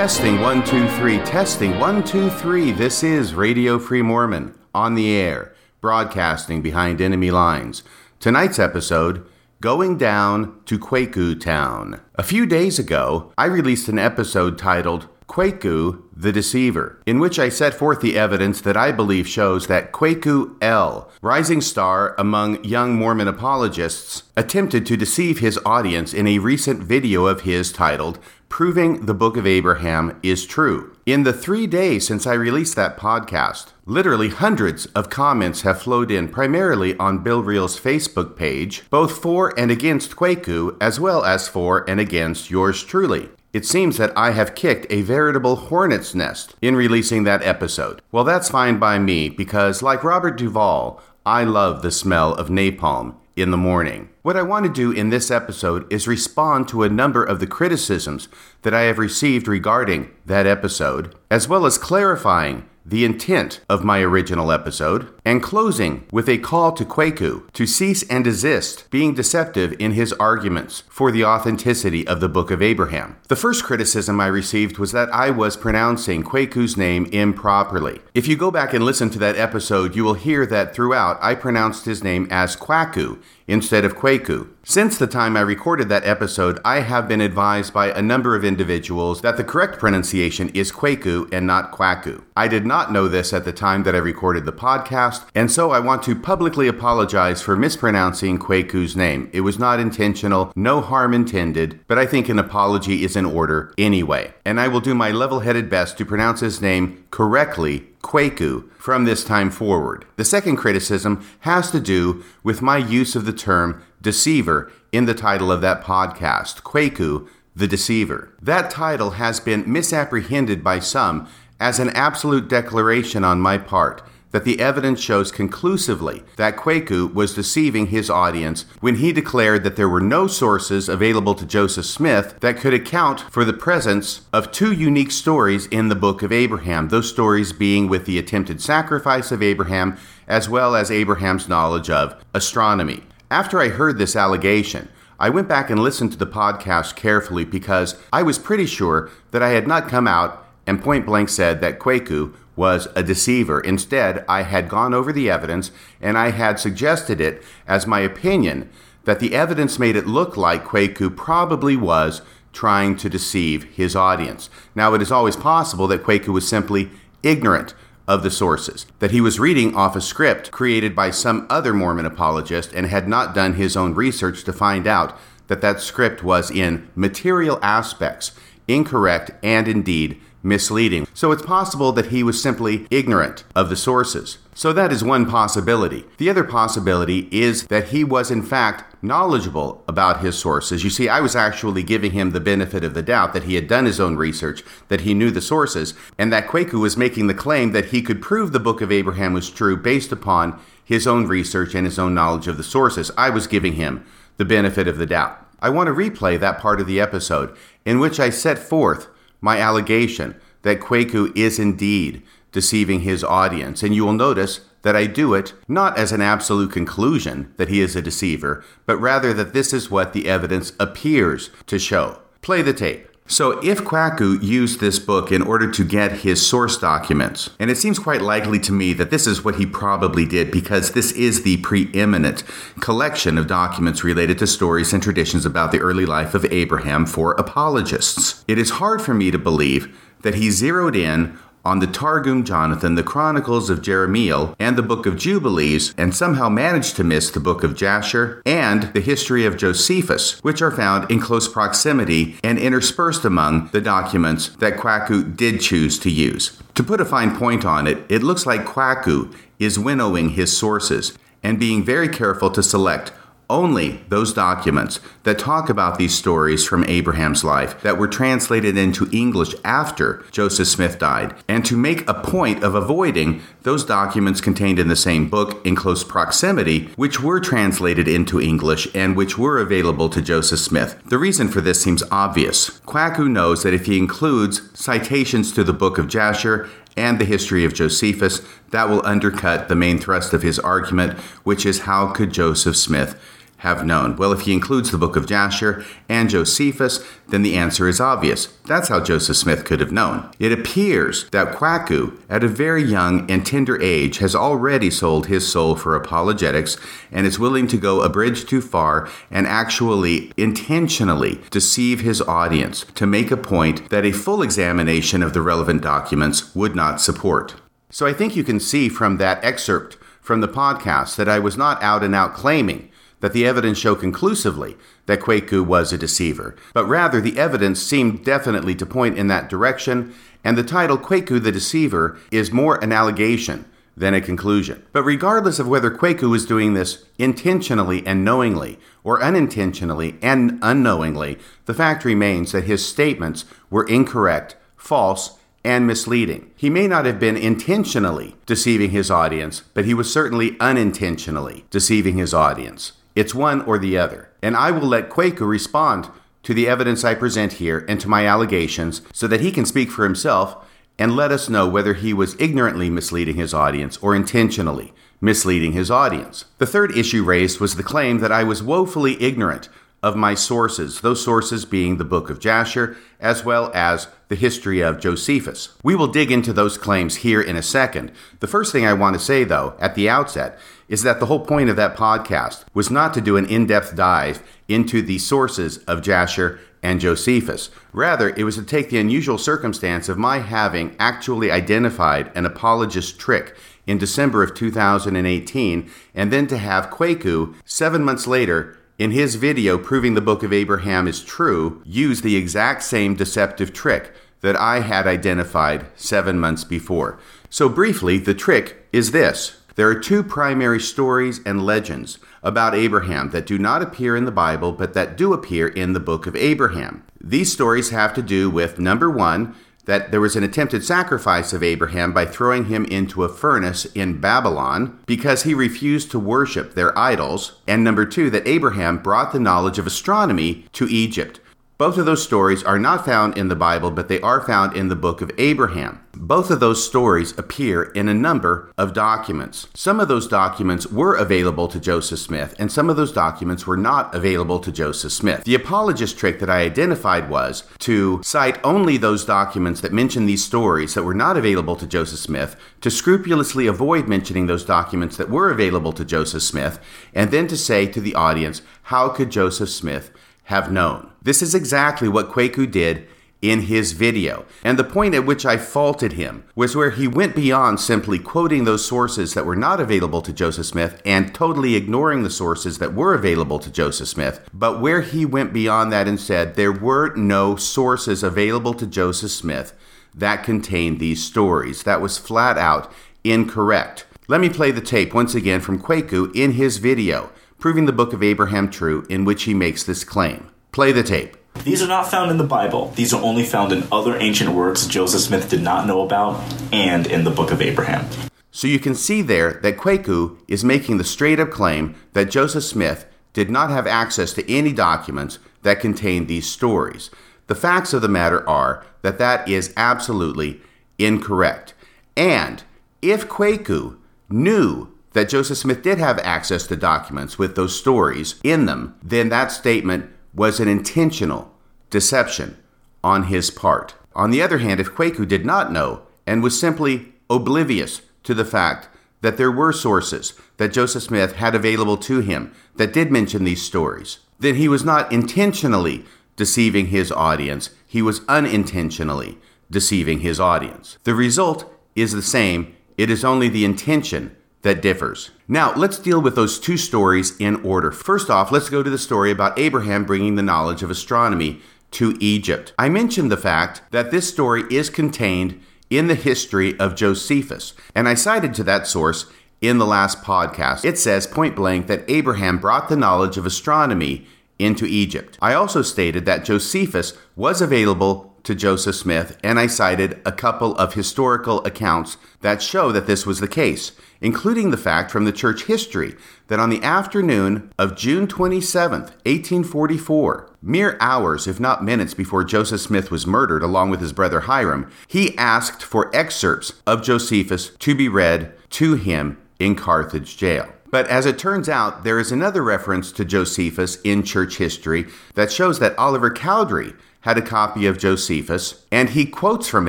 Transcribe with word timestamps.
Testing 0.00 0.40
one, 0.40 0.64
two, 0.64 0.88
three. 0.96 1.18
Testing 1.18 1.78
one, 1.78 2.02
two, 2.02 2.30
three. 2.30 2.72
This 2.72 3.02
is 3.02 3.34
Radio 3.34 3.78
Free 3.78 4.00
Mormon 4.00 4.58
on 4.74 4.94
the 4.94 5.14
air, 5.14 5.54
broadcasting 5.82 6.62
behind 6.62 7.02
enemy 7.02 7.30
lines. 7.30 7.82
Tonight's 8.18 8.58
episode 8.58 9.26
Going 9.60 9.98
Down 9.98 10.58
to 10.64 10.78
Kwaku 10.78 11.38
Town. 11.38 12.00
A 12.14 12.22
few 12.22 12.46
days 12.46 12.78
ago, 12.78 13.30
I 13.36 13.44
released 13.44 13.90
an 13.90 13.98
episode 13.98 14.56
titled 14.56 15.06
Kwaku 15.28 16.02
the 16.16 16.32
Deceiver, 16.32 17.00
in 17.06 17.18
which 17.18 17.38
I 17.38 17.50
set 17.50 17.72
forth 17.72 18.00
the 18.00 18.18
evidence 18.18 18.60
that 18.62 18.76
I 18.76 18.92
believe 18.92 19.28
shows 19.28 19.66
that 19.66 19.92
Kwaku 19.92 20.56
El, 20.60 21.10
rising 21.22 21.60
star 21.60 22.14
among 22.18 22.64
young 22.64 22.96
Mormon 22.96 23.28
apologists, 23.28 24.24
attempted 24.36 24.86
to 24.86 24.96
deceive 24.96 25.38
his 25.38 25.58
audience 25.64 26.12
in 26.12 26.26
a 26.26 26.38
recent 26.38 26.82
video 26.82 27.26
of 27.26 27.42
his 27.42 27.70
titled 27.70 28.18
Proving 28.50 29.06
the 29.06 29.14
Book 29.14 29.36
of 29.36 29.46
Abraham 29.46 30.18
is 30.24 30.44
True. 30.44 30.94
In 31.06 31.22
the 31.22 31.32
three 31.32 31.68
days 31.68 32.06
since 32.06 32.26
I 32.26 32.34
released 32.34 32.74
that 32.74 32.98
podcast, 32.98 33.72
literally 33.86 34.28
hundreds 34.28 34.86
of 34.86 35.08
comments 35.08 35.62
have 35.62 35.80
flowed 35.80 36.10
in 36.10 36.28
primarily 36.28 36.96
on 36.98 37.22
Bill 37.22 37.42
Reel's 37.44 37.80
Facebook 37.80 38.36
page, 38.36 38.82
both 38.90 39.22
for 39.22 39.58
and 39.58 39.70
against 39.70 40.16
Kwaku, 40.16 40.76
as 40.80 40.98
well 40.98 41.24
as 41.24 41.46
for 41.46 41.88
and 41.88 42.00
against 42.00 42.50
yours 42.50 42.82
truly. 42.82 43.30
It 43.52 43.64
seems 43.64 43.96
that 43.98 44.12
I 44.18 44.32
have 44.32 44.56
kicked 44.56 44.86
a 44.90 45.02
veritable 45.02 45.56
hornet's 45.56 46.14
nest 46.14 46.56
in 46.60 46.74
releasing 46.74 47.22
that 47.24 47.44
episode. 47.44 48.02
Well, 48.10 48.24
that's 48.24 48.50
fine 48.50 48.80
by 48.80 48.98
me 48.98 49.28
because, 49.28 49.80
like 49.80 50.04
Robert 50.04 50.36
Duvall, 50.36 51.00
I 51.24 51.44
love 51.44 51.82
the 51.82 51.92
smell 51.92 52.34
of 52.34 52.48
napalm 52.48 53.14
in 53.36 53.50
the 53.50 53.56
morning. 53.56 54.08
What 54.22 54.36
I 54.36 54.42
want 54.42 54.66
to 54.66 54.72
do 54.72 54.90
in 54.90 55.10
this 55.10 55.30
episode 55.30 55.90
is 55.92 56.06
respond 56.08 56.68
to 56.68 56.82
a 56.82 56.88
number 56.88 57.24
of 57.24 57.40
the 57.40 57.46
criticisms 57.46 58.28
that 58.62 58.74
I 58.74 58.82
have 58.82 58.98
received 58.98 59.48
regarding 59.48 60.10
that 60.26 60.46
episode, 60.46 61.14
as 61.30 61.48
well 61.48 61.66
as 61.66 61.78
clarifying 61.78 62.68
the 62.84 63.04
intent 63.04 63.60
of 63.68 63.84
my 63.84 64.00
original 64.00 64.50
episode, 64.50 65.12
and 65.30 65.40
closing 65.40 66.04
with 66.10 66.28
a 66.28 66.38
call 66.38 66.72
to 66.72 66.84
Kwaku 66.84 67.48
to 67.52 67.64
cease 67.64 68.02
and 68.10 68.24
desist 68.24 68.90
being 68.90 69.14
deceptive 69.14 69.72
in 69.78 69.92
his 69.92 70.12
arguments 70.14 70.82
for 70.88 71.12
the 71.12 71.24
authenticity 71.24 72.04
of 72.04 72.18
the 72.18 72.28
Book 72.28 72.50
of 72.50 72.60
Abraham. 72.60 73.16
The 73.28 73.36
first 73.36 73.62
criticism 73.62 74.20
I 74.20 74.26
received 74.26 74.78
was 74.78 74.90
that 74.90 75.08
I 75.14 75.30
was 75.30 75.56
pronouncing 75.56 76.24
Kwaku's 76.24 76.76
name 76.76 77.06
improperly. 77.12 78.00
If 78.12 78.26
you 78.26 78.34
go 78.34 78.50
back 78.50 78.74
and 78.74 78.84
listen 78.84 79.08
to 79.10 79.20
that 79.20 79.36
episode, 79.36 79.94
you 79.94 80.02
will 80.02 80.14
hear 80.14 80.44
that 80.46 80.74
throughout 80.74 81.16
I 81.22 81.36
pronounced 81.36 81.84
his 81.84 82.02
name 82.02 82.26
as 82.28 82.56
Kwaku 82.56 83.22
instead 83.46 83.84
of 83.84 83.96
Kwaku. 83.96 84.48
Since 84.62 84.98
the 84.98 85.08
time 85.08 85.36
I 85.36 85.40
recorded 85.40 85.88
that 85.88 86.04
episode, 86.04 86.60
I 86.64 86.80
have 86.80 87.08
been 87.08 87.20
advised 87.20 87.72
by 87.72 87.90
a 87.90 88.02
number 88.02 88.36
of 88.36 88.44
individuals 88.44 89.22
that 89.22 89.36
the 89.36 89.42
correct 89.42 89.78
pronunciation 89.80 90.50
is 90.50 90.70
Kwaku 90.70 91.32
and 91.32 91.46
not 91.46 91.72
Kwaku. 91.72 92.22
I 92.36 92.46
did 92.46 92.64
not 92.64 92.92
know 92.92 93.08
this 93.08 93.32
at 93.32 93.44
the 93.44 93.52
time 93.52 93.82
that 93.82 93.96
I 93.96 93.98
recorded 93.98 94.44
the 94.44 94.52
podcast, 94.52 95.19
and 95.34 95.50
so 95.50 95.70
I 95.70 95.80
want 95.80 96.02
to 96.04 96.14
publicly 96.14 96.68
apologize 96.68 97.42
for 97.42 97.56
mispronouncing 97.56 98.38
Kwaku's 98.38 98.96
name. 98.96 99.30
It 99.32 99.40
was 99.40 99.58
not 99.58 99.80
intentional, 99.80 100.52
no 100.54 100.80
harm 100.80 101.14
intended, 101.14 101.80
but 101.86 101.98
I 101.98 102.06
think 102.06 102.28
an 102.28 102.38
apology 102.38 103.04
is 103.04 103.16
in 103.16 103.24
order 103.24 103.72
anyway. 103.78 104.34
And 104.44 104.60
I 104.60 104.68
will 104.68 104.80
do 104.80 104.94
my 104.94 105.10
level 105.10 105.40
headed 105.40 105.70
best 105.70 105.98
to 105.98 106.06
pronounce 106.06 106.40
his 106.40 106.60
name 106.60 107.04
correctly 107.10 107.86
Kwaku 108.02 108.70
from 108.72 109.04
this 109.04 109.24
time 109.24 109.50
forward. 109.50 110.04
The 110.16 110.24
second 110.24 110.56
criticism 110.56 111.26
has 111.40 111.70
to 111.70 111.80
do 111.80 112.24
with 112.42 112.62
my 112.62 112.78
use 112.78 113.14
of 113.14 113.26
the 113.26 113.32
term 113.32 113.82
deceiver 114.00 114.70
in 114.92 115.04
the 115.04 115.14
title 115.14 115.52
of 115.52 115.60
that 115.60 115.82
podcast, 115.82 116.62
Kwaku 116.62 117.28
the 117.54 117.66
Deceiver. 117.66 118.32
That 118.40 118.70
title 118.70 119.12
has 119.12 119.40
been 119.40 119.70
misapprehended 119.70 120.64
by 120.64 120.78
some 120.78 121.28
as 121.58 121.78
an 121.78 121.90
absolute 121.90 122.48
declaration 122.48 123.22
on 123.22 123.40
my 123.40 123.58
part 123.58 124.02
that 124.32 124.44
the 124.44 124.60
evidence 124.60 125.00
shows 125.00 125.32
conclusively 125.32 126.22
that 126.36 126.56
Kwaku 126.56 127.12
was 127.12 127.34
deceiving 127.34 127.88
his 127.88 128.08
audience 128.08 128.64
when 128.80 128.96
he 128.96 129.12
declared 129.12 129.64
that 129.64 129.76
there 129.76 129.88
were 129.88 130.00
no 130.00 130.26
sources 130.26 130.88
available 130.88 131.34
to 131.34 131.46
Joseph 131.46 131.86
Smith 131.86 132.38
that 132.40 132.56
could 132.56 132.74
account 132.74 133.20
for 133.20 133.44
the 133.44 133.52
presence 133.52 134.22
of 134.32 134.52
two 134.52 134.72
unique 134.72 135.10
stories 135.10 135.66
in 135.66 135.88
the 135.88 135.94
book 135.94 136.22
of 136.22 136.32
Abraham, 136.32 136.88
those 136.88 137.10
stories 137.10 137.52
being 137.52 137.88
with 137.88 138.06
the 138.06 138.18
attempted 138.18 138.60
sacrifice 138.60 139.32
of 139.32 139.42
Abraham 139.42 139.96
as 140.28 140.48
well 140.48 140.76
as 140.76 140.90
Abraham's 140.90 141.48
knowledge 141.48 141.90
of 141.90 142.22
astronomy. 142.32 143.02
After 143.30 143.60
I 143.60 143.68
heard 143.68 143.98
this 143.98 144.16
allegation, 144.16 144.88
I 145.18 145.28
went 145.28 145.48
back 145.48 145.68
and 145.68 145.82
listened 145.82 146.12
to 146.12 146.18
the 146.18 146.26
podcast 146.26 146.96
carefully 146.96 147.44
because 147.44 147.96
I 148.12 148.22
was 148.22 148.38
pretty 148.38 148.66
sure 148.66 149.10
that 149.32 149.42
I 149.42 149.50
had 149.50 149.68
not 149.68 149.88
come 149.88 150.08
out 150.08 150.46
and 150.66 150.82
point 150.82 151.04
blank 151.04 151.28
said 151.28 151.60
that 151.60 151.78
Kwaku 151.78 152.34
was 152.56 152.88
a 152.94 153.02
deceiver. 153.02 153.60
Instead, 153.60 154.24
I 154.28 154.42
had 154.42 154.68
gone 154.68 154.94
over 154.94 155.12
the 155.12 155.30
evidence 155.30 155.70
and 156.00 156.18
I 156.18 156.30
had 156.30 156.58
suggested 156.58 157.20
it 157.20 157.42
as 157.66 157.86
my 157.86 158.00
opinion 158.00 158.70
that 159.04 159.20
the 159.20 159.34
evidence 159.34 159.78
made 159.78 159.96
it 159.96 160.06
look 160.06 160.36
like 160.36 160.64
Kwaku 160.64 161.14
probably 161.16 161.76
was 161.76 162.22
trying 162.52 162.96
to 162.96 163.08
deceive 163.08 163.64
his 163.64 163.96
audience. 163.96 164.50
Now, 164.74 164.94
it 164.94 165.02
is 165.02 165.12
always 165.12 165.36
possible 165.36 165.86
that 165.88 166.02
Kwaku 166.02 166.28
was 166.28 166.48
simply 166.48 166.90
ignorant 167.22 167.74
of 168.08 168.22
the 168.22 168.30
sources, 168.30 168.86
that 168.98 169.12
he 169.12 169.20
was 169.20 169.38
reading 169.38 169.74
off 169.76 169.94
a 169.94 170.00
script 170.00 170.50
created 170.50 170.96
by 170.96 171.10
some 171.10 171.46
other 171.48 171.72
Mormon 171.72 172.06
apologist 172.06 172.72
and 172.72 172.86
had 172.86 173.06
not 173.06 173.34
done 173.34 173.54
his 173.54 173.76
own 173.76 173.94
research 173.94 174.42
to 174.44 174.52
find 174.52 174.86
out 174.86 175.16
that 175.46 175.60
that 175.60 175.80
script 175.80 176.22
was 176.22 176.50
in 176.50 176.88
material 176.96 177.58
aspects 177.62 178.32
incorrect 178.66 179.30
and 179.42 179.68
indeed 179.68 180.20
misleading. 180.42 181.06
So 181.14 181.32
it's 181.32 181.42
possible 181.42 181.92
that 181.92 182.06
he 182.06 182.22
was 182.22 182.42
simply 182.42 182.86
ignorant 182.90 183.44
of 183.54 183.68
the 183.68 183.76
sources. 183.76 184.38
So 184.54 184.72
that 184.72 184.92
is 184.92 185.02
one 185.02 185.24
possibility. 185.26 186.04
The 186.18 186.28
other 186.28 186.44
possibility 186.44 187.28
is 187.30 187.66
that 187.68 187.88
he 187.88 188.04
was, 188.04 188.30
in 188.30 188.42
fact, 188.42 189.02
knowledgeable 189.02 189.82
about 189.88 190.20
his 190.20 190.38
sources. 190.38 190.84
You 190.84 190.90
see, 190.90 191.08
I 191.08 191.20
was 191.20 191.34
actually 191.34 191.82
giving 191.82 192.12
him 192.12 192.32
the 192.32 192.40
benefit 192.40 192.84
of 192.84 192.94
the 192.94 193.02
doubt 193.02 193.32
that 193.32 193.44
he 193.44 193.54
had 193.54 193.68
done 193.68 193.86
his 193.86 194.00
own 194.00 194.16
research, 194.16 194.62
that 194.88 195.02
he 195.02 195.14
knew 195.14 195.30
the 195.30 195.40
sources, 195.40 195.94
and 196.18 196.32
that 196.32 196.46
Kwaku 196.46 196.80
was 196.80 196.96
making 196.96 197.26
the 197.26 197.34
claim 197.34 197.72
that 197.72 197.86
he 197.86 198.02
could 198.02 198.20
prove 198.20 198.52
the 198.52 198.60
book 198.60 198.80
of 198.80 198.92
Abraham 198.92 199.32
was 199.32 199.50
true 199.50 199.76
based 199.76 200.12
upon 200.12 200.60
his 200.84 201.06
own 201.06 201.26
research 201.26 201.74
and 201.74 201.86
his 201.86 201.98
own 201.98 202.14
knowledge 202.14 202.48
of 202.48 202.56
the 202.56 202.64
sources. 202.64 203.10
I 203.16 203.30
was 203.30 203.46
giving 203.46 203.74
him 203.74 204.04
the 204.36 204.44
benefit 204.44 204.88
of 204.88 204.98
the 204.98 205.06
doubt. 205.06 205.46
I 205.62 205.70
want 205.70 205.86
to 205.88 205.92
replay 205.92 206.40
that 206.40 206.58
part 206.58 206.80
of 206.80 206.86
the 206.86 207.00
episode 207.00 207.56
in 207.84 207.98
which 207.98 208.18
I 208.18 208.30
set 208.30 208.58
forth 208.58 209.08
my 209.40 209.58
allegation 209.58 210.34
that 210.62 210.80
Kwaku 210.80 211.36
is 211.36 211.58
indeed 211.58 212.22
deceiving 212.52 213.00
his 213.00 213.24
audience. 213.24 213.82
And 213.82 213.94
you 213.94 214.04
will 214.04 214.12
notice 214.12 214.60
that 214.82 214.96
I 214.96 215.06
do 215.06 215.34
it 215.34 215.52
not 215.68 215.98
as 215.98 216.12
an 216.12 216.20
absolute 216.20 216.72
conclusion 216.72 217.52
that 217.56 217.68
he 217.68 217.80
is 217.80 217.94
a 217.94 218.02
deceiver, 218.02 218.64
but 218.86 218.96
rather 218.96 219.32
that 219.34 219.52
this 219.52 219.72
is 219.72 219.90
what 219.90 220.12
the 220.12 220.28
evidence 220.28 220.72
appears 220.80 221.50
to 221.66 221.78
show. 221.78 222.20
Play 222.42 222.62
the 222.62 222.72
tape. 222.72 223.09
So, 223.30 223.60
if 223.60 223.84
Kwaku 223.84 224.42
used 224.42 224.80
this 224.80 224.98
book 224.98 225.30
in 225.30 225.40
order 225.40 225.70
to 225.70 225.84
get 225.84 226.10
his 226.10 226.44
source 226.44 226.76
documents, 226.76 227.48
and 227.60 227.70
it 227.70 227.76
seems 227.76 227.96
quite 227.96 228.22
likely 228.22 228.58
to 228.58 228.72
me 228.72 228.92
that 228.94 229.10
this 229.10 229.24
is 229.24 229.44
what 229.44 229.54
he 229.54 229.66
probably 229.66 230.26
did 230.26 230.50
because 230.50 230.90
this 230.90 231.12
is 231.12 231.44
the 231.44 231.58
preeminent 231.58 232.42
collection 232.80 233.38
of 233.38 233.46
documents 233.46 234.02
related 234.02 234.36
to 234.40 234.48
stories 234.48 234.92
and 234.92 235.00
traditions 235.00 235.46
about 235.46 235.70
the 235.70 235.78
early 235.78 236.06
life 236.06 236.34
of 236.34 236.44
Abraham 236.46 237.06
for 237.06 237.34
apologists. 237.34 238.44
It 238.48 238.58
is 238.58 238.70
hard 238.70 239.00
for 239.00 239.14
me 239.14 239.30
to 239.30 239.38
believe 239.38 239.96
that 240.22 240.34
he 240.34 240.50
zeroed 240.50 240.96
in 240.96 241.38
on 241.64 241.78
the 241.78 241.86
Targum 241.86 242.44
Jonathan, 242.44 242.94
the 242.94 243.02
Chronicles 243.02 243.70
of 243.70 243.80
Jerahmeel, 243.80 244.54
and 244.58 244.76
the 244.76 244.82
Book 244.82 245.06
of 245.06 245.16
Jubilees, 245.16 245.94
and 245.96 246.14
somehow 246.14 246.48
managed 246.48 246.96
to 246.96 247.04
miss 247.04 247.30
the 247.30 247.40
Book 247.40 247.62
of 247.62 247.76
Jasher 247.76 248.42
and 248.46 248.84
the 248.94 249.00
history 249.00 249.44
of 249.44 249.56
Josephus, 249.56 250.38
which 250.42 250.62
are 250.62 250.70
found 250.70 251.10
in 251.10 251.20
close 251.20 251.48
proximity 251.48 252.36
and 252.42 252.58
interspersed 252.58 253.24
among 253.24 253.68
the 253.72 253.80
documents 253.80 254.48
that 254.56 254.76
Kwaku 254.76 255.36
did 255.36 255.60
choose 255.60 255.98
to 256.00 256.10
use. 256.10 256.58
To 256.74 256.82
put 256.84 257.00
a 257.00 257.04
fine 257.04 257.36
point 257.36 257.64
on 257.64 257.86
it, 257.86 257.98
it 258.08 258.22
looks 258.22 258.46
like 258.46 258.64
Kwaku 258.64 259.34
is 259.58 259.78
winnowing 259.78 260.30
his 260.30 260.56
sources 260.56 261.16
and 261.42 261.58
being 261.58 261.84
very 261.84 262.08
careful 262.08 262.50
to 262.50 262.62
select 262.62 263.12
only 263.50 264.00
those 264.08 264.32
documents 264.32 265.00
that 265.24 265.38
talk 265.38 265.68
about 265.68 265.98
these 265.98 266.14
stories 266.14 266.66
from 266.66 266.84
Abraham's 266.84 267.44
life 267.44 267.78
that 267.82 267.98
were 267.98 268.08
translated 268.08 268.78
into 268.78 269.10
English 269.12 269.54
after 269.64 270.24
Joseph 270.30 270.68
Smith 270.68 270.98
died, 270.98 271.34
and 271.48 271.64
to 271.66 271.76
make 271.76 272.08
a 272.08 272.14
point 272.14 272.62
of 272.62 272.74
avoiding 272.74 273.42
those 273.62 273.84
documents 273.84 274.40
contained 274.40 274.78
in 274.78 274.88
the 274.88 274.96
same 274.96 275.28
book 275.28 275.64
in 275.66 275.74
close 275.74 276.02
proximity, 276.02 276.86
which 276.96 277.20
were 277.20 277.40
translated 277.40 278.08
into 278.08 278.40
English 278.40 278.88
and 278.94 279.16
which 279.16 279.36
were 279.36 279.58
available 279.58 280.08
to 280.08 280.22
Joseph 280.22 280.60
Smith. 280.60 280.98
The 281.04 281.18
reason 281.18 281.48
for 281.48 281.60
this 281.60 281.82
seems 281.82 282.02
obvious. 282.10 282.80
Kwaku 282.86 283.28
knows 283.28 283.62
that 283.62 283.74
if 283.74 283.86
he 283.86 283.98
includes 283.98 284.62
citations 284.78 285.52
to 285.52 285.64
the 285.64 285.72
book 285.72 285.98
of 285.98 286.08
Jasher 286.08 286.70
and 286.96 287.18
the 287.18 287.24
history 287.24 287.64
of 287.64 287.74
Josephus, 287.74 288.40
that 288.70 288.88
will 288.88 289.04
undercut 289.04 289.68
the 289.68 289.76
main 289.76 289.98
thrust 289.98 290.32
of 290.32 290.42
his 290.42 290.58
argument, 290.58 291.18
which 291.44 291.66
is 291.66 291.80
how 291.80 292.08
could 292.08 292.32
Joseph 292.32 292.76
Smith 292.76 293.20
have 293.60 293.84
known? 293.84 294.16
Well, 294.16 294.32
if 294.32 294.42
he 294.42 294.52
includes 294.52 294.90
the 294.90 294.98
book 294.98 295.16
of 295.16 295.26
Jasher 295.26 295.84
and 296.08 296.28
Josephus, 296.28 297.04
then 297.28 297.42
the 297.42 297.56
answer 297.56 297.88
is 297.88 298.00
obvious. 298.00 298.46
That's 298.66 298.88
how 298.88 299.00
Joseph 299.00 299.36
Smith 299.36 299.64
could 299.64 299.80
have 299.80 299.92
known. 299.92 300.30
It 300.38 300.52
appears 300.52 301.28
that 301.30 301.54
Kwaku, 301.54 302.20
at 302.28 302.44
a 302.44 302.48
very 302.48 302.82
young 302.82 303.30
and 303.30 303.44
tender 303.44 303.80
age, 303.80 304.18
has 304.18 304.34
already 304.34 304.90
sold 304.90 305.26
his 305.26 305.50
soul 305.50 305.76
for 305.76 305.94
apologetics 305.94 306.76
and 307.12 307.26
is 307.26 307.38
willing 307.38 307.66
to 307.68 307.76
go 307.76 308.02
a 308.02 308.08
bridge 308.08 308.46
too 308.46 308.60
far 308.60 309.08
and 309.30 309.46
actually 309.46 310.32
intentionally 310.36 311.40
deceive 311.50 312.00
his 312.00 312.20
audience 312.22 312.84
to 312.94 313.06
make 313.06 313.30
a 313.30 313.36
point 313.36 313.90
that 313.90 314.04
a 314.04 314.12
full 314.12 314.42
examination 314.42 315.22
of 315.22 315.32
the 315.32 315.42
relevant 315.42 315.82
documents 315.82 316.54
would 316.54 316.74
not 316.74 317.00
support. 317.00 317.56
So 317.90 318.06
I 318.06 318.12
think 318.12 318.36
you 318.36 318.44
can 318.44 318.60
see 318.60 318.88
from 318.88 319.16
that 319.18 319.44
excerpt 319.44 319.96
from 320.20 320.40
the 320.40 320.48
podcast 320.48 321.16
that 321.16 321.28
I 321.28 321.38
was 321.38 321.56
not 321.56 321.82
out 321.82 322.04
and 322.04 322.14
out 322.14 322.34
claiming 322.34 322.89
that 323.20 323.32
the 323.32 323.46
evidence 323.46 323.78
show 323.78 323.94
conclusively 323.94 324.76
that 325.06 325.20
Kwaku 325.20 325.64
was 325.64 325.92
a 325.92 325.98
deceiver, 325.98 326.56
but 326.72 326.86
rather 326.86 327.20
the 327.20 327.38
evidence 327.38 327.80
seemed 327.80 328.24
definitely 328.24 328.74
to 328.74 328.86
point 328.86 329.18
in 329.18 329.28
that 329.28 329.48
direction, 329.48 330.14
and 330.42 330.56
the 330.56 330.64
title 330.64 330.98
Kwaku 330.98 331.42
the 331.42 331.52
Deceiver 331.52 332.18
is 332.30 332.52
more 332.52 332.82
an 332.82 332.92
allegation 332.92 333.66
than 333.96 334.14
a 334.14 334.20
conclusion. 334.20 334.82
But 334.92 335.02
regardless 335.02 335.58
of 335.58 335.68
whether 335.68 335.90
Kwaku 335.90 336.30
was 336.30 336.46
doing 336.46 336.74
this 336.74 337.04
intentionally 337.18 338.06
and 338.06 338.24
knowingly, 338.24 338.78
or 339.04 339.22
unintentionally 339.22 340.16
and 340.22 340.58
unknowingly, 340.62 341.38
the 341.66 341.74
fact 341.74 342.04
remains 342.04 342.52
that 342.52 342.64
his 342.64 342.86
statements 342.86 343.44
were 343.68 343.86
incorrect, 343.86 344.56
false, 344.76 345.36
and 345.62 345.86
misleading. 345.86 346.50
He 346.56 346.70
may 346.70 346.88
not 346.88 347.04
have 347.04 347.20
been 347.20 347.36
intentionally 347.36 348.36
deceiving 348.46 348.90
his 348.90 349.10
audience, 349.10 349.62
but 349.74 349.84
he 349.84 349.92
was 349.92 350.10
certainly 350.10 350.56
unintentionally 350.58 351.66
deceiving 351.68 352.16
his 352.16 352.32
audience. 352.32 352.92
It's 353.20 353.34
one 353.34 353.60
or 353.60 353.76
the 353.78 353.98
other. 353.98 354.30
And 354.40 354.56
I 354.56 354.70
will 354.70 354.88
let 354.88 355.10
Kwaku 355.10 355.46
respond 355.46 356.08
to 356.42 356.54
the 356.54 356.66
evidence 356.66 357.04
I 357.04 357.14
present 357.14 357.52
here 357.64 357.84
and 357.86 358.00
to 358.00 358.08
my 358.08 358.26
allegations 358.26 359.02
so 359.12 359.26
that 359.26 359.42
he 359.42 359.52
can 359.52 359.66
speak 359.66 359.90
for 359.90 360.04
himself 360.04 360.56
and 360.98 361.14
let 361.14 361.30
us 361.30 361.50
know 361.50 361.68
whether 361.68 361.92
he 361.92 362.14
was 362.14 362.34
ignorantly 362.40 362.88
misleading 362.88 363.36
his 363.36 363.52
audience 363.52 363.98
or 363.98 364.14
intentionally 364.14 364.94
misleading 365.20 365.72
his 365.72 365.90
audience. 365.90 366.46
The 366.56 366.64
third 366.64 366.96
issue 366.96 367.22
raised 367.22 367.60
was 367.60 367.74
the 367.74 367.82
claim 367.82 368.20
that 368.20 368.32
I 368.32 368.42
was 368.42 368.62
woefully 368.62 369.22
ignorant 369.22 369.68
of 370.02 370.16
my 370.16 370.34
sources, 370.34 371.00
those 371.00 371.22
sources 371.22 371.64
being 371.64 371.96
the 371.96 372.04
book 372.04 372.30
of 372.30 372.40
Jasher 372.40 372.96
as 373.18 373.44
well 373.44 373.70
as 373.74 374.08
the 374.28 374.34
history 374.34 374.80
of 374.80 375.00
Josephus. 375.00 375.76
We 375.82 375.94
will 375.94 376.06
dig 376.06 376.30
into 376.32 376.52
those 376.52 376.78
claims 376.78 377.16
here 377.16 377.40
in 377.40 377.56
a 377.56 377.62
second. 377.62 378.12
The 378.40 378.46
first 378.46 378.72
thing 378.72 378.86
I 378.86 378.94
want 378.94 379.14
to 379.14 379.20
say, 379.20 379.44
though, 379.44 379.74
at 379.78 379.94
the 379.94 380.08
outset, 380.08 380.58
is 380.88 381.02
that 381.02 381.20
the 381.20 381.26
whole 381.26 381.44
point 381.44 381.68
of 381.68 381.76
that 381.76 381.96
podcast 381.96 382.64
was 382.72 382.90
not 382.90 383.12
to 383.14 383.20
do 383.20 383.36
an 383.36 383.46
in 383.46 383.66
depth 383.66 383.94
dive 383.94 384.42
into 384.68 385.02
the 385.02 385.18
sources 385.18 385.78
of 385.84 386.02
Jasher 386.02 386.60
and 386.82 387.00
Josephus. 387.00 387.70
Rather, 387.92 388.30
it 388.30 388.44
was 388.44 388.56
to 388.56 388.62
take 388.62 388.90
the 388.90 388.98
unusual 388.98 389.38
circumstance 389.38 390.08
of 390.08 390.16
my 390.16 390.38
having 390.38 390.96
actually 390.98 391.50
identified 391.50 392.32
an 392.34 392.46
apologist 392.46 393.18
trick 393.18 393.54
in 393.86 393.98
December 393.98 394.42
of 394.42 394.54
2018, 394.54 395.90
and 396.14 396.32
then 396.32 396.46
to 396.46 396.58
have 396.58 396.90
Kwaku, 396.90 397.54
seven 397.64 398.04
months 398.04 398.26
later, 398.26 398.76
in 399.00 399.12
his 399.12 399.36
video 399.36 399.78
proving 399.78 400.12
the 400.12 400.20
book 400.20 400.42
of 400.42 400.52
Abraham 400.52 401.08
is 401.08 401.24
true, 401.24 401.80
used 401.86 402.22
the 402.22 402.36
exact 402.36 402.82
same 402.82 403.14
deceptive 403.14 403.72
trick 403.72 404.12
that 404.42 404.54
I 404.54 404.80
had 404.80 405.06
identified 405.06 405.86
seven 405.96 406.38
months 406.38 406.64
before. 406.64 407.18
So, 407.48 407.70
briefly, 407.70 408.18
the 408.18 408.34
trick 408.34 408.86
is 408.92 409.12
this 409.12 409.56
there 409.74 409.88
are 409.88 409.98
two 409.98 410.22
primary 410.22 410.80
stories 410.80 411.40
and 411.46 411.64
legends 411.64 412.18
about 412.42 412.74
Abraham 412.74 413.30
that 413.30 413.46
do 413.46 413.58
not 413.58 413.80
appear 413.80 414.16
in 414.16 414.26
the 414.26 414.30
Bible, 414.30 414.70
but 414.70 414.92
that 414.92 415.16
do 415.16 415.32
appear 415.32 415.68
in 415.68 415.94
the 415.94 416.00
book 416.00 416.26
of 416.26 416.36
Abraham. 416.36 417.02
These 417.18 417.50
stories 417.50 417.88
have 417.88 418.12
to 418.14 418.22
do 418.22 418.50
with 418.50 418.78
number 418.78 419.08
one, 419.08 419.54
that 419.84 420.10
there 420.10 420.20
was 420.20 420.36
an 420.36 420.44
attempted 420.44 420.84
sacrifice 420.84 421.52
of 421.52 421.62
Abraham 421.62 422.12
by 422.12 422.26
throwing 422.26 422.66
him 422.66 422.84
into 422.86 423.24
a 423.24 423.28
furnace 423.28 423.86
in 423.86 424.20
Babylon 424.20 424.98
because 425.06 425.42
he 425.42 425.54
refused 425.54 426.10
to 426.10 426.18
worship 426.18 426.74
their 426.74 426.96
idols, 426.98 427.60
and 427.66 427.82
number 427.82 428.04
two, 428.04 428.30
that 428.30 428.46
Abraham 428.46 428.98
brought 428.98 429.32
the 429.32 429.40
knowledge 429.40 429.78
of 429.78 429.86
astronomy 429.86 430.66
to 430.72 430.86
Egypt. 430.86 431.40
Both 431.80 431.96
of 431.96 432.04
those 432.04 432.22
stories 432.22 432.62
are 432.62 432.78
not 432.78 433.06
found 433.06 433.38
in 433.38 433.48
the 433.48 433.56
Bible, 433.56 433.90
but 433.90 434.08
they 434.08 434.20
are 434.20 434.42
found 434.42 434.76
in 434.76 434.88
the 434.88 434.94
book 434.94 435.22
of 435.22 435.30
Abraham. 435.38 436.00
Both 436.14 436.50
of 436.50 436.60
those 436.60 436.86
stories 436.86 437.32
appear 437.38 437.84
in 437.84 438.06
a 438.06 438.12
number 438.12 438.70
of 438.76 438.92
documents. 438.92 439.66
Some 439.72 439.98
of 439.98 440.06
those 440.06 440.28
documents 440.28 440.88
were 440.88 441.14
available 441.14 441.68
to 441.68 441.80
Joseph 441.80 442.18
Smith, 442.18 442.54
and 442.58 442.70
some 442.70 442.90
of 442.90 442.96
those 442.96 443.12
documents 443.12 443.66
were 443.66 443.78
not 443.78 444.14
available 444.14 444.60
to 444.60 444.70
Joseph 444.70 445.12
Smith. 445.12 445.44
The 445.44 445.54
apologist 445.54 446.18
trick 446.18 446.38
that 446.40 446.50
I 446.50 446.60
identified 446.60 447.30
was 447.30 447.64
to 447.78 448.20
cite 448.22 448.62
only 448.62 448.98
those 448.98 449.24
documents 449.24 449.80
that 449.80 449.90
mention 449.90 450.26
these 450.26 450.44
stories 450.44 450.92
that 450.92 451.04
were 451.04 451.14
not 451.14 451.38
available 451.38 451.76
to 451.76 451.86
Joseph 451.86 452.18
Smith, 452.18 452.56
to 452.82 452.90
scrupulously 452.90 453.66
avoid 453.66 454.06
mentioning 454.06 454.48
those 454.48 454.66
documents 454.66 455.16
that 455.16 455.30
were 455.30 455.50
available 455.50 455.94
to 455.94 456.04
Joseph 456.04 456.42
Smith, 456.42 456.78
and 457.14 457.30
then 457.30 457.46
to 457.46 457.56
say 457.56 457.86
to 457.86 458.02
the 458.02 458.14
audience, 458.14 458.60
how 458.82 459.08
could 459.08 459.30
Joseph 459.30 459.70
Smith 459.70 460.10
have 460.44 460.72
known. 460.72 461.10
This 461.22 461.42
is 461.42 461.54
exactly 461.54 462.08
what 462.08 462.30
Kwaku 462.30 462.70
did 462.70 463.06
in 463.42 463.62
his 463.62 463.92
video. 463.92 464.44
And 464.62 464.78
the 464.78 464.84
point 464.84 465.14
at 465.14 465.24
which 465.24 465.46
I 465.46 465.56
faulted 465.56 466.12
him 466.12 466.44
was 466.54 466.76
where 466.76 466.90
he 466.90 467.08
went 467.08 467.34
beyond 467.34 467.80
simply 467.80 468.18
quoting 468.18 468.64
those 468.64 468.84
sources 468.84 469.34
that 469.34 469.46
were 469.46 469.56
not 469.56 469.80
available 469.80 470.20
to 470.22 470.32
Joseph 470.32 470.66
Smith 470.66 471.00
and 471.04 471.34
totally 471.34 471.74
ignoring 471.74 472.22
the 472.22 472.30
sources 472.30 472.78
that 472.78 472.94
were 472.94 473.14
available 473.14 473.58
to 473.58 473.70
Joseph 473.70 474.08
Smith, 474.08 474.46
but 474.52 474.80
where 474.80 475.00
he 475.00 475.24
went 475.24 475.52
beyond 475.52 475.92
that 475.92 476.06
and 476.06 476.20
said 476.20 476.54
there 476.54 476.72
were 476.72 477.14
no 477.14 477.56
sources 477.56 478.22
available 478.22 478.74
to 478.74 478.86
Joseph 478.86 479.30
Smith 479.30 479.72
that 480.14 480.44
contained 480.44 480.98
these 480.98 481.24
stories. 481.24 481.84
That 481.84 482.00
was 482.00 482.18
flat 482.18 482.58
out 482.58 482.92
incorrect. 483.24 484.06
Let 484.28 484.40
me 484.40 484.48
play 484.48 484.70
the 484.70 484.80
tape 484.80 485.14
once 485.14 485.34
again 485.34 485.60
from 485.60 485.80
Kwaku 485.80 486.34
in 486.34 486.52
his 486.52 486.78
video 486.78 487.30
proving 487.60 487.86
the 487.86 487.92
book 487.92 488.12
of 488.12 488.22
Abraham 488.22 488.70
true, 488.70 489.06
in 489.08 489.24
which 489.24 489.44
he 489.44 489.54
makes 489.54 489.84
this 489.84 490.02
claim. 490.02 490.50
Play 490.72 490.90
the 490.90 491.02
tape. 491.02 491.36
These 491.62 491.82
are 491.82 491.88
not 491.88 492.10
found 492.10 492.30
in 492.30 492.38
the 492.38 492.44
Bible. 492.44 492.90
These 492.96 493.12
are 493.12 493.22
only 493.22 493.44
found 493.44 493.70
in 493.70 493.86
other 493.92 494.16
ancient 494.16 494.50
works 494.50 494.86
Joseph 494.86 495.20
Smith 495.20 495.50
did 495.50 495.62
not 495.62 495.86
know 495.86 496.00
about 496.00 496.42
and 496.72 497.06
in 497.06 497.24
the 497.24 497.30
book 497.30 497.50
of 497.50 497.60
Abraham. 497.60 498.06
So 498.50 498.66
you 498.66 498.78
can 498.78 498.94
see 498.94 499.20
there 499.22 499.60
that 499.62 499.76
Kwaku 499.76 500.38
is 500.48 500.64
making 500.64 500.96
the 500.96 501.04
straight 501.04 501.38
up 501.38 501.50
claim 501.50 501.94
that 502.14 502.30
Joseph 502.30 502.64
Smith 502.64 503.06
did 503.32 503.50
not 503.50 503.70
have 503.70 503.86
access 503.86 504.32
to 504.32 504.50
any 504.50 504.72
documents 504.72 505.38
that 505.62 505.80
contain 505.80 506.26
these 506.26 506.48
stories. 506.48 507.10
The 507.46 507.54
facts 507.54 507.92
of 507.92 508.02
the 508.02 508.08
matter 508.08 508.48
are 508.48 508.84
that 509.02 509.18
that 509.18 509.46
is 509.48 509.72
absolutely 509.76 510.60
incorrect. 510.98 511.74
And 512.16 512.62
if 513.02 513.28
Kwaku 513.28 513.98
knew 514.28 514.89
that 515.12 515.28
Joseph 515.28 515.58
Smith 515.58 515.82
did 515.82 515.98
have 515.98 516.18
access 516.20 516.66
to 516.66 516.76
documents 516.76 517.38
with 517.38 517.56
those 517.56 517.78
stories 517.78 518.36
in 518.44 518.66
them, 518.66 518.96
then 519.02 519.28
that 519.28 519.50
statement 519.52 520.10
was 520.34 520.60
an 520.60 520.68
intentional 520.68 521.52
deception 521.90 522.56
on 523.02 523.24
his 523.24 523.50
part. 523.50 523.94
On 524.14 524.30
the 524.30 524.42
other 524.42 524.58
hand, 524.58 524.80
if 524.80 524.90
Kwaku 524.90 525.26
did 525.26 525.44
not 525.44 525.72
know 525.72 526.02
and 526.26 526.42
was 526.42 526.58
simply 526.58 527.12
oblivious 527.28 528.02
to 528.24 528.34
the 528.34 528.44
fact 528.44 528.88
that 529.20 529.36
there 529.36 529.50
were 529.50 529.72
sources 529.72 530.34
that 530.56 530.72
Joseph 530.72 531.02
Smith 531.02 531.32
had 531.34 531.54
available 531.54 531.96
to 531.96 532.20
him 532.20 532.52
that 532.76 532.92
did 532.92 533.10
mention 533.10 533.44
these 533.44 533.62
stories, 533.62 534.20
then 534.38 534.54
he 534.54 534.68
was 534.68 534.84
not 534.84 535.12
intentionally 535.12 536.04
deceiving 536.36 536.86
his 536.86 537.12
audience, 537.12 537.70
he 537.86 538.00
was 538.00 538.22
unintentionally 538.28 539.38
deceiving 539.70 540.20
his 540.20 540.40
audience. 540.40 540.96
The 541.04 541.14
result 541.14 541.70
is 541.94 542.12
the 542.12 542.22
same, 542.22 542.74
it 542.96 543.10
is 543.10 543.24
only 543.24 543.48
the 543.48 543.64
intention 543.64 544.36
that 544.62 544.82
differs. 544.82 545.30
Now, 545.48 545.74
let's 545.74 545.98
deal 545.98 546.20
with 546.20 546.34
those 546.34 546.58
two 546.58 546.76
stories 546.76 547.36
in 547.38 547.56
order. 547.64 547.90
First 547.90 548.30
off, 548.30 548.52
let's 548.52 548.68
go 548.68 548.82
to 548.82 548.90
the 548.90 548.98
story 548.98 549.30
about 549.30 549.58
Abraham 549.58 550.04
bringing 550.04 550.34
the 550.34 550.42
knowledge 550.42 550.82
of 550.82 550.90
astronomy 550.90 551.60
to 551.92 552.16
Egypt. 552.20 552.72
I 552.78 552.88
mentioned 552.88 553.32
the 553.32 553.36
fact 553.36 553.82
that 553.90 554.10
this 554.10 554.28
story 554.28 554.64
is 554.70 554.90
contained 554.90 555.60
in 555.88 556.06
the 556.06 556.14
history 556.14 556.78
of 556.78 556.94
Josephus, 556.94 557.74
and 557.94 558.08
I 558.08 558.14
cited 558.14 558.54
to 558.54 558.62
that 558.64 558.86
source 558.86 559.26
in 559.60 559.78
the 559.78 559.86
last 559.86 560.22
podcast. 560.22 560.84
It 560.84 560.98
says 560.98 561.26
point 561.26 561.56
blank 561.56 561.86
that 561.88 562.04
Abraham 562.08 562.58
brought 562.58 562.88
the 562.88 562.96
knowledge 562.96 563.36
of 563.36 563.44
astronomy 563.44 564.26
into 564.58 564.86
Egypt. 564.86 565.38
I 565.42 565.54
also 565.54 565.82
stated 565.82 566.26
that 566.26 566.44
Josephus 566.44 567.14
was 567.34 567.60
available 567.60 568.29
to 568.44 568.54
Joseph 568.54 568.96
Smith, 568.96 569.38
and 569.42 569.58
I 569.58 569.66
cited 569.66 570.20
a 570.24 570.32
couple 570.32 570.76
of 570.76 570.94
historical 570.94 571.64
accounts 571.64 572.16
that 572.40 572.62
show 572.62 572.92
that 572.92 573.06
this 573.06 573.26
was 573.26 573.40
the 573.40 573.48
case, 573.48 573.92
including 574.20 574.70
the 574.70 574.76
fact 574.76 575.10
from 575.10 575.24
the 575.24 575.32
church 575.32 575.64
history 575.64 576.14
that 576.48 576.60
on 576.60 576.70
the 576.70 576.82
afternoon 576.82 577.72
of 577.78 577.96
June 577.96 578.26
27, 578.26 579.00
1844, 579.00 580.50
mere 580.62 580.96
hours, 581.00 581.46
if 581.46 581.60
not 581.60 581.84
minutes, 581.84 582.14
before 582.14 582.44
Joseph 582.44 582.80
Smith 582.80 583.10
was 583.10 583.26
murdered 583.26 583.62
along 583.62 583.90
with 583.90 584.00
his 584.00 584.12
brother 584.12 584.40
Hyrum, 584.40 584.90
he 585.06 585.36
asked 585.38 585.82
for 585.82 586.14
excerpts 586.14 586.74
of 586.86 587.02
Josephus 587.02 587.70
to 587.78 587.94
be 587.94 588.08
read 588.08 588.52
to 588.70 588.94
him 588.94 589.38
in 589.58 589.74
Carthage 589.74 590.36
jail. 590.36 590.72
But 590.90 591.06
as 591.06 591.24
it 591.24 591.38
turns 591.38 591.68
out, 591.68 592.02
there 592.02 592.18
is 592.18 592.32
another 592.32 592.62
reference 592.62 593.12
to 593.12 593.24
Josephus 593.24 594.00
in 594.02 594.24
church 594.24 594.56
history 594.56 595.06
that 595.34 595.52
shows 595.52 595.78
that 595.78 595.96
Oliver 595.96 596.30
Cowdery 596.30 596.94
had 597.22 597.38
a 597.38 597.42
copy 597.42 597.86
of 597.86 597.98
Josephus, 597.98 598.84
and 598.90 599.10
he 599.10 599.26
quotes 599.26 599.68
from 599.68 599.88